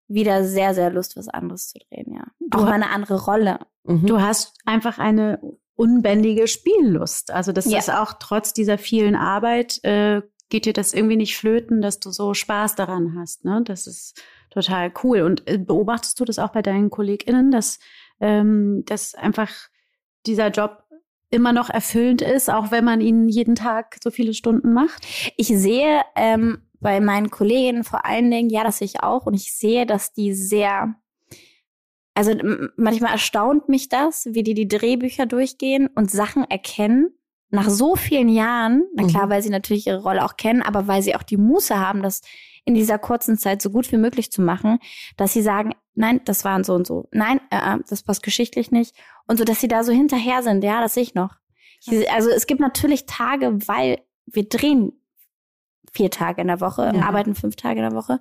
[0.09, 2.25] wieder sehr, sehr Lust, was anderes zu drehen, ja.
[2.41, 3.59] Du Auch mal eine andere Rolle.
[3.85, 4.07] Mhm.
[4.07, 5.39] Du hast einfach eine
[5.75, 7.31] unbändige Spiellust.
[7.31, 7.79] Also das Ja.
[7.79, 12.11] ist auch trotz dieser vielen Arbeit, äh, geht dir das irgendwie nicht flöten, dass du
[12.11, 13.45] so Spaß daran hast.
[13.45, 13.61] Ne?
[13.65, 14.19] Das ist
[14.51, 15.23] total cool.
[15.23, 17.79] Und äh, beobachtest du das auch bei deinen KollegInnen, dass,
[18.21, 19.51] ähm, dass einfach
[20.27, 20.85] dieser Job
[21.31, 25.07] immer noch erfüllend ist, auch wenn man ihn jeden Tag so viele Stunden macht?
[25.37, 29.35] Ich sehe ähm, bei meinen Kolleginnen vor allen Dingen, ja, das sehe ich auch, und
[29.35, 30.95] ich sehe, dass die sehr,
[32.15, 32.33] also
[32.77, 37.18] manchmal erstaunt mich das, wie die die Drehbücher durchgehen und Sachen erkennen.
[37.51, 39.31] Nach so vielen Jahren, na klar, Mhm.
[39.31, 42.21] weil sie natürlich ihre Rolle auch kennen, aber weil sie auch die Muße haben, das
[42.67, 44.79] in dieser kurzen Zeit so gut wie möglich zu machen,
[45.17, 48.71] dass sie sagen, nein, das waren so und so, nein, äh, äh, das passt geschichtlich
[48.71, 48.95] nicht
[49.27, 51.37] und so, dass sie da so hinterher sind, ja, das sehe ich noch.
[51.87, 54.93] Ich, also es gibt natürlich Tage, weil wir drehen
[55.95, 57.03] vier Tage in der Woche, Ja.
[57.03, 58.21] arbeiten fünf Tage in der Woche,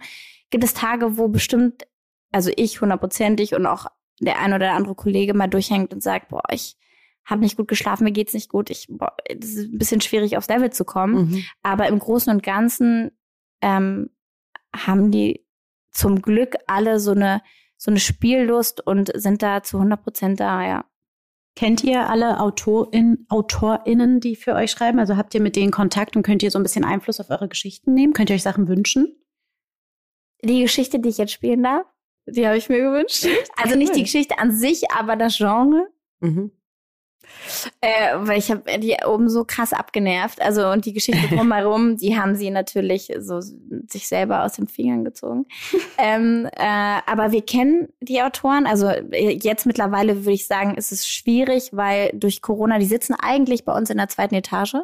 [0.51, 1.85] gibt es Tage, wo bestimmt,
[2.31, 3.87] also ich hundertprozentig und auch
[4.21, 6.77] der ein oder andere Kollege mal durchhängt und sagt, boah, ich
[7.27, 8.69] habe nicht gut geschlafen, mir geht's nicht gut.
[8.69, 11.29] Ich, boah, das ist ein bisschen schwierig aufs Level zu kommen.
[11.29, 11.43] Mhm.
[11.61, 13.11] Aber im Großen und Ganzen
[13.61, 14.09] ähm,
[14.75, 15.45] haben die
[15.91, 17.41] zum Glück alle so eine
[17.77, 20.85] so eine Spiellust und sind da zu 100 Prozent da, ja.
[21.55, 24.99] Kennt ihr alle Autorin, AutorInnen, die für euch schreiben?
[24.99, 27.47] Also habt ihr mit denen Kontakt und könnt ihr so ein bisschen Einfluss auf eure
[27.47, 28.13] Geschichten nehmen?
[28.13, 29.15] Könnt ihr euch Sachen wünschen?
[30.43, 31.85] Die Geschichte, die ich jetzt spielen darf,
[32.27, 33.27] die habe ich mir gewünscht.
[33.55, 35.87] Also nicht die Geschichte an sich, aber das Genre.
[36.19, 36.51] Mhm.
[37.81, 40.41] Äh, weil ich habe die oben so krass abgenervt.
[40.41, 45.03] Also und die Geschichte drumherum, die haben sie natürlich so sich selber aus den Fingern
[45.03, 45.45] gezogen.
[45.97, 48.65] ähm, äh, aber wir kennen die Autoren.
[48.65, 53.15] Also äh, jetzt mittlerweile würde ich sagen, ist es schwierig, weil durch Corona, die sitzen
[53.15, 54.75] eigentlich bei uns in der zweiten Etage.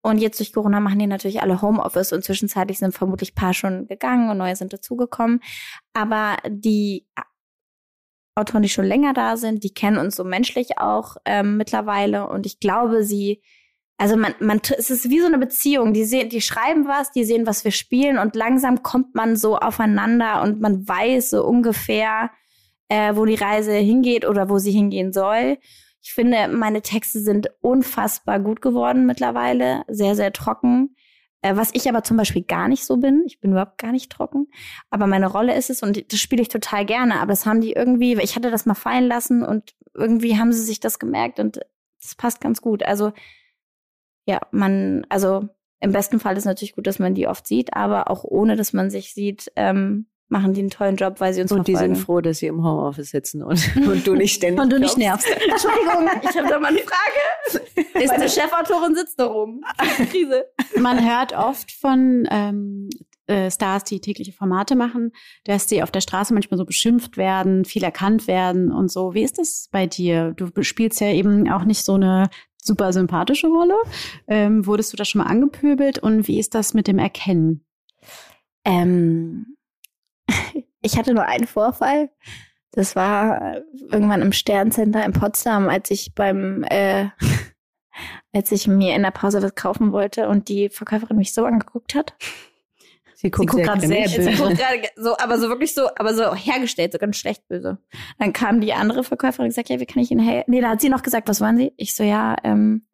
[0.00, 3.86] Und jetzt durch Corona machen die natürlich alle Homeoffice und zwischenzeitlich sind vermutlich paar schon
[3.88, 5.40] gegangen und neue sind dazugekommen.
[5.92, 7.06] Aber die
[8.38, 12.46] Autoren, die schon länger da sind, die kennen uns so menschlich auch ähm, mittlerweile und
[12.46, 13.42] ich glaube, sie,
[13.96, 15.92] also man, man, es ist wie so eine Beziehung.
[15.92, 19.58] Die sehen, die schreiben was, die sehen, was wir spielen und langsam kommt man so
[19.58, 22.30] aufeinander und man weiß so ungefähr,
[22.88, 25.58] äh, wo die Reise hingeht oder wo sie hingehen soll.
[26.00, 30.94] Ich finde, meine Texte sind unfassbar gut geworden mittlerweile, sehr, sehr trocken.
[31.42, 33.22] Äh, was ich aber zum Beispiel gar nicht so bin.
[33.26, 34.48] Ich bin überhaupt gar nicht trocken.
[34.90, 37.20] Aber meine Rolle ist es und das spiele ich total gerne.
[37.20, 40.62] Aber das haben die irgendwie, ich hatte das mal fallen lassen und irgendwie haben sie
[40.62, 41.60] sich das gemerkt und
[42.00, 42.82] das passt ganz gut.
[42.82, 43.12] Also,
[44.26, 45.48] ja, man, also
[45.80, 48.72] im besten Fall ist natürlich gut, dass man die oft sieht, aber auch ohne, dass
[48.72, 51.94] man sich sieht, ähm, machen die einen tollen Job, weil sie uns Und die verfolgen.
[51.94, 54.60] sind froh, dass sie im Homeoffice sitzen und, und du nicht ständig.
[54.60, 55.26] Und du nicht nervst.
[55.50, 57.66] Entschuldigung, ich habe da mal eine Frage.
[58.06, 59.62] Meine Chefautorin sitzt da rum.
[60.10, 60.44] Krise.
[60.78, 62.90] Man hört oft von ähm,
[63.26, 65.12] äh, Stars, die tägliche Formate machen,
[65.44, 69.14] dass die auf der Straße manchmal so beschimpft werden, viel erkannt werden und so.
[69.14, 70.32] Wie ist das bei dir?
[70.36, 72.28] Du spielst ja eben auch nicht so eine
[72.62, 73.76] super sympathische Rolle.
[74.26, 77.64] Ähm, wurdest du da schon mal angepöbelt und wie ist das mit dem Erkennen?
[78.64, 79.57] Ähm,
[80.82, 82.10] ich hatte nur einen Vorfall.
[82.72, 87.08] Das war irgendwann im Sterncenter in Potsdam, als ich beim, äh,
[88.32, 91.94] als ich mir in der Pause was kaufen wollte und die Verkäuferin mich so angeguckt
[91.94, 92.14] hat.
[93.20, 94.22] Sie guckt, guckt sehr grad sehr böse.
[94.22, 97.78] Sie guckt gerade so, aber so wirklich so, aber so hergestellt, so ganz schlecht böse.
[98.20, 100.52] Dann kam die andere Verkäuferin und gesagt, ja, wie kann ich Ihnen helfen?
[100.52, 101.72] Nee, da hat sie noch gesagt, was wollen Sie?
[101.76, 102.86] Ich so, ja, ähm,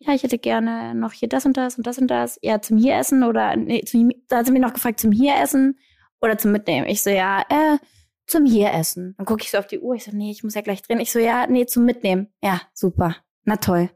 [0.00, 2.40] ja, ich hätte gerne noch hier das und das und das und das.
[2.42, 5.36] Ja, zum hier essen oder, nee, zum, da hat sie mich noch gefragt, zum hier
[5.40, 5.78] essen
[6.22, 6.86] oder zum Mitnehmen.
[6.86, 7.78] Ich so, ja, äh,
[8.26, 9.14] zum hier essen.
[9.16, 9.94] Dann gucke ich so auf die Uhr.
[9.94, 11.00] Ich so, nee, ich muss ja gleich drehen.
[11.00, 12.32] Ich so, ja, nee, zum Mitnehmen.
[12.42, 13.16] Ja, super.
[13.44, 13.90] Na toll.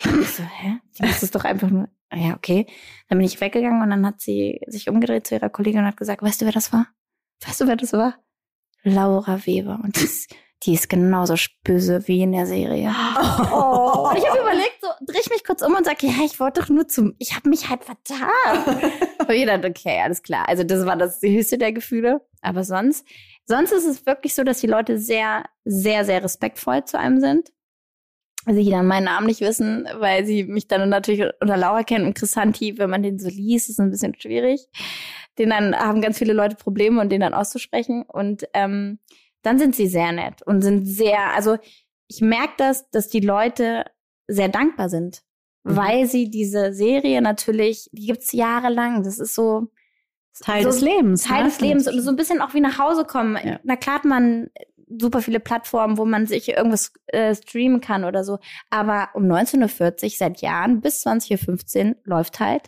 [0.20, 0.80] Ich so, hä?
[1.00, 1.88] Muss es doch einfach nur.
[2.10, 2.66] Ah Ja, okay.
[3.08, 5.96] Dann bin ich weggegangen und dann hat sie sich umgedreht zu ihrer Kollegin und hat
[5.96, 6.86] gesagt, weißt du, wer das war?
[7.46, 8.18] Weißt du, wer das war?
[8.82, 9.80] Laura Weber.
[9.82, 12.94] Und ist, die ist genauso böse wie in der Serie.
[13.52, 14.08] Oh.
[14.08, 16.62] Und ich habe überlegt, so drehe ich mich kurz um und sage, ja, ich wollte
[16.62, 18.82] doch nur zum, ich habe mich halt vertan.
[19.18, 20.48] und ich dachte, okay, alles klar.
[20.48, 22.22] Also das war das höchste der Gefühle.
[22.40, 23.06] Aber sonst,
[23.44, 27.50] sonst ist es wirklich so, dass die Leute sehr, sehr, sehr respektvoll zu einem sind.
[28.46, 32.06] Also die dann meinen Namen nicht wissen, weil sie mich dann natürlich unter Laura kennen
[32.06, 34.66] und Chrisanti, wenn man den so liest, ist ein bisschen schwierig.
[35.38, 38.02] Den dann haben ganz viele Leute Probleme und den dann auszusprechen.
[38.02, 38.98] Und ähm,
[39.44, 41.56] dann sind sie sehr nett und sind sehr, also
[42.08, 43.84] ich merke das, dass die Leute
[44.26, 45.22] sehr dankbar sind,
[45.64, 45.76] Mhm.
[45.76, 49.02] weil sie diese Serie natürlich, die gibt's jahrelang.
[49.02, 49.68] Das ist so
[50.40, 51.24] Teil so, des Lebens.
[51.24, 51.48] Teil ne?
[51.48, 53.38] des Lebens und so ein bisschen auch wie nach Hause kommen.
[53.42, 53.60] Ja.
[53.62, 54.50] Na klar hat man
[54.86, 58.38] super viele Plattformen, wo man sich irgendwas äh, streamen kann oder so.
[58.70, 62.62] Aber um 19.40 Uhr seit Jahren bis 20.15 Uhr läuft halt.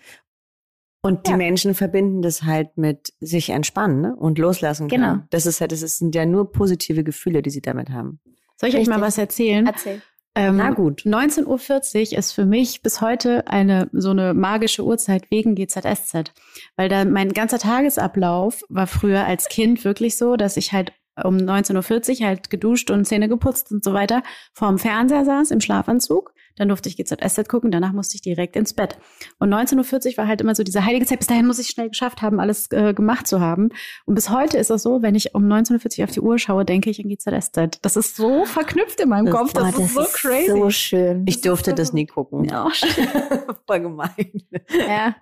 [1.06, 1.36] Und die Ja.
[1.36, 4.16] Menschen verbinden das halt mit sich entspannen ne?
[4.16, 5.02] und loslassen können.
[5.02, 5.24] Genau.
[5.30, 8.20] Das ist halt, das sind ja nur positive Gefühle, die sie damit haben.
[8.56, 9.06] Soll ich euch mal Richtig.
[9.06, 9.66] was erzählen?
[9.66, 10.02] Erzähl.
[10.34, 11.02] Ähm, Na gut.
[11.02, 16.32] 19.40 Uhr ist für mich bis heute eine so eine magische Uhrzeit wegen GZSZ.
[16.76, 20.92] Weil da mein ganzer Tagesablauf war früher als Kind wirklich so, dass ich halt
[21.24, 25.60] um 19.40 Uhr halt geduscht und Zähne geputzt und so weiter vorm Fernseher saß im
[25.62, 26.32] Schlafanzug.
[26.56, 28.98] Dann durfte ich GZSZ gucken, danach musste ich direkt ins Bett.
[29.38, 31.18] Und 19.40 Uhr war halt immer so diese heilige Zeit.
[31.18, 33.68] Bis dahin muss ich schnell geschafft haben, alles äh, gemacht zu haben.
[34.06, 36.64] Und bis heute ist das so, wenn ich um 19.40 Uhr auf die Uhr schaue,
[36.64, 37.78] denke ich an GZSZ.
[37.82, 39.52] Das ist so verknüpft in meinem Das- Kopf.
[39.52, 40.50] Das, oh, ist so crazy.
[40.50, 41.24] So schön.
[41.28, 42.44] Ich durfte das nie gucken.
[42.44, 42.68] Ja,
[43.66, 44.10] Voll gemein.
[44.88, 45.16] Ja,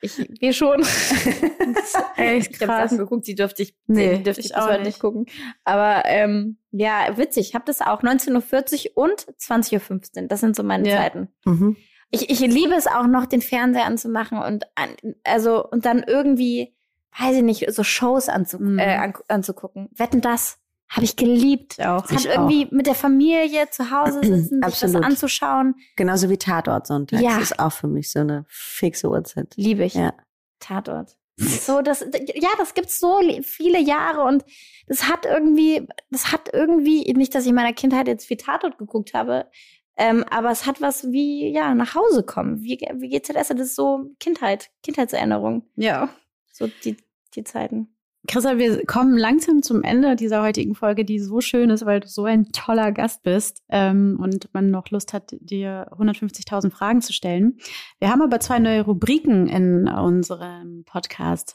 [0.00, 0.80] ich, wir schon.
[2.16, 2.90] echt Ich habe krass.
[2.90, 4.86] Sachen geguckt, die durfte ich, Nee, die dürfte ich ich auch heute nicht.
[4.86, 5.26] nicht gucken.
[5.64, 7.48] Aber ähm, ja, witzig.
[7.48, 10.28] Ich habe das auch 19.40 Uhr und 20.15 Uhr.
[10.28, 10.96] Das sind so meine Ja.
[10.98, 11.28] Zeiten.
[11.44, 11.76] Mhm.
[12.10, 14.90] Ich, ich liebe es auch noch, den Fernseher anzumachen und an,
[15.24, 16.74] also und dann irgendwie,
[17.18, 18.78] weiß ich nicht, so Shows anzu, Mhm.
[18.78, 19.88] äh, an, anzugucken.
[19.92, 20.58] Wetten das?
[20.88, 21.80] Habe ich geliebt.
[21.80, 22.04] Auch.
[22.04, 25.74] Es hat Ich irgendwie mit der Familie zu Hause sitzen, sich das anzuschauen.
[25.96, 27.22] Genauso wie Tatort sonntags.
[27.22, 27.38] Ja.
[27.38, 29.54] ist auch für mich so eine fixe Uhrzeit.
[29.56, 29.94] Liebe ich.
[29.94, 30.14] Ja.
[30.60, 31.16] Tatort.
[31.38, 34.42] So, das, ja, das gibt's so viele Jahre und
[34.86, 38.78] das hat irgendwie, das hat irgendwie, nicht, dass ich in meiner Kindheit jetzt viel Tatort
[38.78, 39.50] geguckt habe,
[39.98, 42.62] ähm, aber es hat was wie, ja, nach Hause kommen.
[42.62, 45.68] Wie, wie GZS, das ist so Kindheit, Kindheitserinnerung.
[45.76, 46.08] Ja.
[46.52, 46.96] So die,
[47.34, 47.95] die Zeiten.
[48.26, 52.08] Christa, wir kommen langsam zum Ende dieser heutigen Folge, die so schön ist, weil du
[52.08, 57.12] so ein toller Gast bist ähm, und man noch Lust hat, dir 150.000 Fragen zu
[57.12, 57.58] stellen.
[57.98, 61.54] Wir haben aber zwei neue Rubriken in unserem Podcast.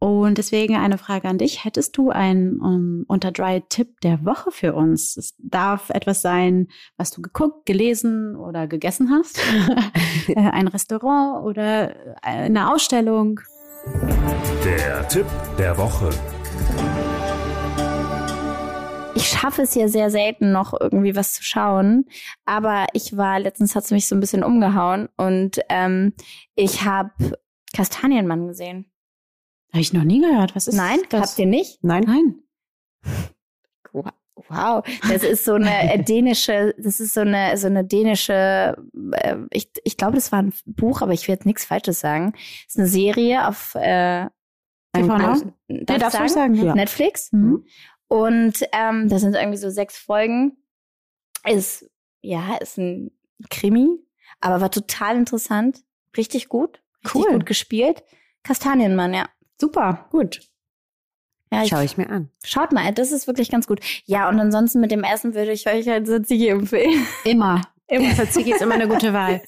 [0.00, 1.64] Und deswegen eine Frage an dich.
[1.64, 5.16] Hättest du einen um, unter Dry Tipp der Woche für uns?
[5.16, 9.40] Es darf etwas sein, was du geguckt, gelesen oder gegessen hast.
[10.28, 13.40] Äh, ein Restaurant oder eine Ausstellung.
[14.76, 15.24] Der Tipp
[15.56, 16.10] der Woche.
[19.14, 22.04] Ich schaffe es ja sehr selten noch irgendwie was zu schauen,
[22.44, 26.12] aber ich war, letztens hat es mich so ein bisschen umgehauen und ähm,
[26.54, 27.38] ich habe
[27.74, 28.92] Kastanienmann gesehen.
[29.72, 30.54] Habe ich noch nie gehört.
[30.54, 31.30] Was ist Nein, das?
[31.30, 31.82] habt ihr nicht?
[31.82, 32.04] Nein?
[32.06, 32.42] Nein.
[34.50, 38.76] Wow, das ist so eine äh, dänische, das ist so eine so eine dänische,
[39.12, 42.32] äh, ich, ich glaube, das war ein Buch, aber ich will jetzt nichts Falsches sagen.
[42.32, 44.26] Das ist eine Serie auf äh,
[44.94, 45.26] TV ein- Now?
[45.32, 46.74] darf Ja, ich darfst du sagen, ja.
[46.74, 47.32] Netflix.
[47.32, 47.64] Mhm.
[48.08, 50.56] Und ähm, das sind irgendwie so sechs Folgen.
[51.46, 51.88] Ist,
[52.20, 53.10] ja, ist ein
[53.50, 53.88] Krimi,
[54.40, 55.82] aber war total interessant.
[56.16, 56.82] Richtig gut.
[57.04, 57.32] Richtig Cool.
[57.34, 58.02] gut gespielt.
[58.42, 59.26] Kastanienmann, ja.
[59.60, 60.40] Super, gut.
[61.52, 62.30] ja Schaue ich mir an.
[62.44, 63.80] Schaut mal, das ist wirklich ganz gut.
[64.04, 67.06] Ja, und ansonsten mit dem Essen würde ich euch halt Tzatziki empfehlen.
[67.24, 67.62] Immer.
[67.88, 68.14] Immer.
[68.14, 69.40] Tzatziki ist immer eine gute Wahl.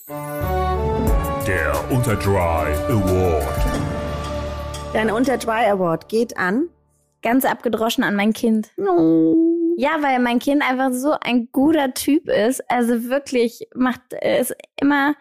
[1.46, 3.59] Der Unter Dry Award.
[4.92, 6.68] Dein Unter Dry Award geht an.
[7.22, 8.72] Ganz abgedroschen an mein Kind.
[9.76, 12.68] Ja, weil mein Kind einfach so ein guter Typ ist.
[12.68, 15.14] Also wirklich macht, äh, ist immer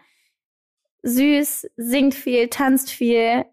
[1.04, 3.46] süß, singt viel, tanzt viel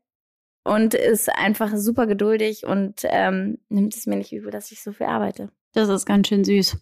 [0.64, 4.92] und ist einfach super geduldig und ähm, nimmt es mir nicht übel, dass ich so
[4.92, 5.50] viel arbeite.
[5.74, 6.78] Das ist ganz schön süß.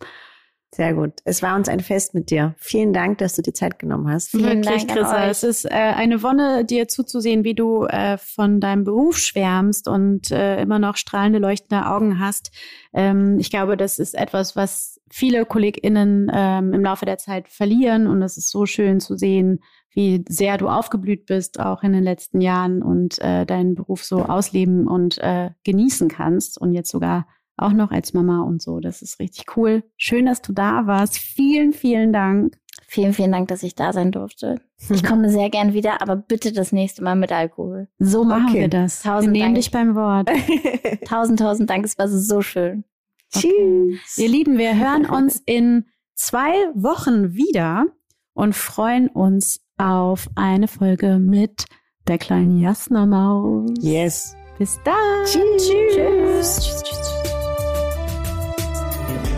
[0.75, 1.13] Sehr gut.
[1.25, 2.57] Es war uns ein Fest mit dir.
[2.59, 4.31] Vielen Dank, dass du dir Zeit genommen hast.
[4.31, 5.27] Vielen Wirklich, Dank an Chrissa.
[5.29, 10.33] Es ist äh, eine Wonne, dir zuzusehen, wie du äh, von deinem Beruf schwärmst und
[10.33, 12.51] äh, immer noch strahlende, leuchtende Augen hast.
[12.93, 18.09] Ähm, ich glaube, das ist etwas, was viele KollegInnen ähm, im Laufe der Zeit verlieren.
[18.09, 19.61] Und es ist so schön zu sehen,
[19.91, 24.25] wie sehr du aufgeblüht bist, auch in den letzten Jahren und äh, deinen Beruf so
[24.25, 26.61] ausleben und äh, genießen kannst.
[26.61, 28.81] Und jetzt sogar auch noch als Mama und so.
[28.81, 29.83] Das ist richtig cool.
[29.97, 31.19] Schön, dass du da warst.
[31.19, 32.57] Vielen, vielen Dank.
[32.87, 34.61] Vielen, vielen Dank, dass ich da sein durfte.
[34.91, 37.89] Ich komme sehr gern wieder, aber bitte das nächste Mal mit Alkohol.
[37.99, 38.61] So machen Okay.
[38.63, 39.03] wir das.
[39.03, 39.57] Tausend wir nehmen Dank.
[39.57, 40.29] dich beim Wort.
[41.09, 42.85] Tausend, tausend Dank, es war so schön.
[43.33, 44.17] Tschüss.
[44.19, 47.87] Ihr Lieben, wir hören uns in zwei Wochen wieder
[48.33, 51.65] und freuen uns auf eine Folge mit
[52.07, 53.71] der kleinen Jasna-Maus.
[53.81, 54.37] Yes.
[54.59, 54.95] Bis dann.
[55.25, 55.67] Tschüss.
[55.67, 56.61] Tschüss.
[56.61, 56.83] Tschüss.
[56.85, 57.14] Tschüss.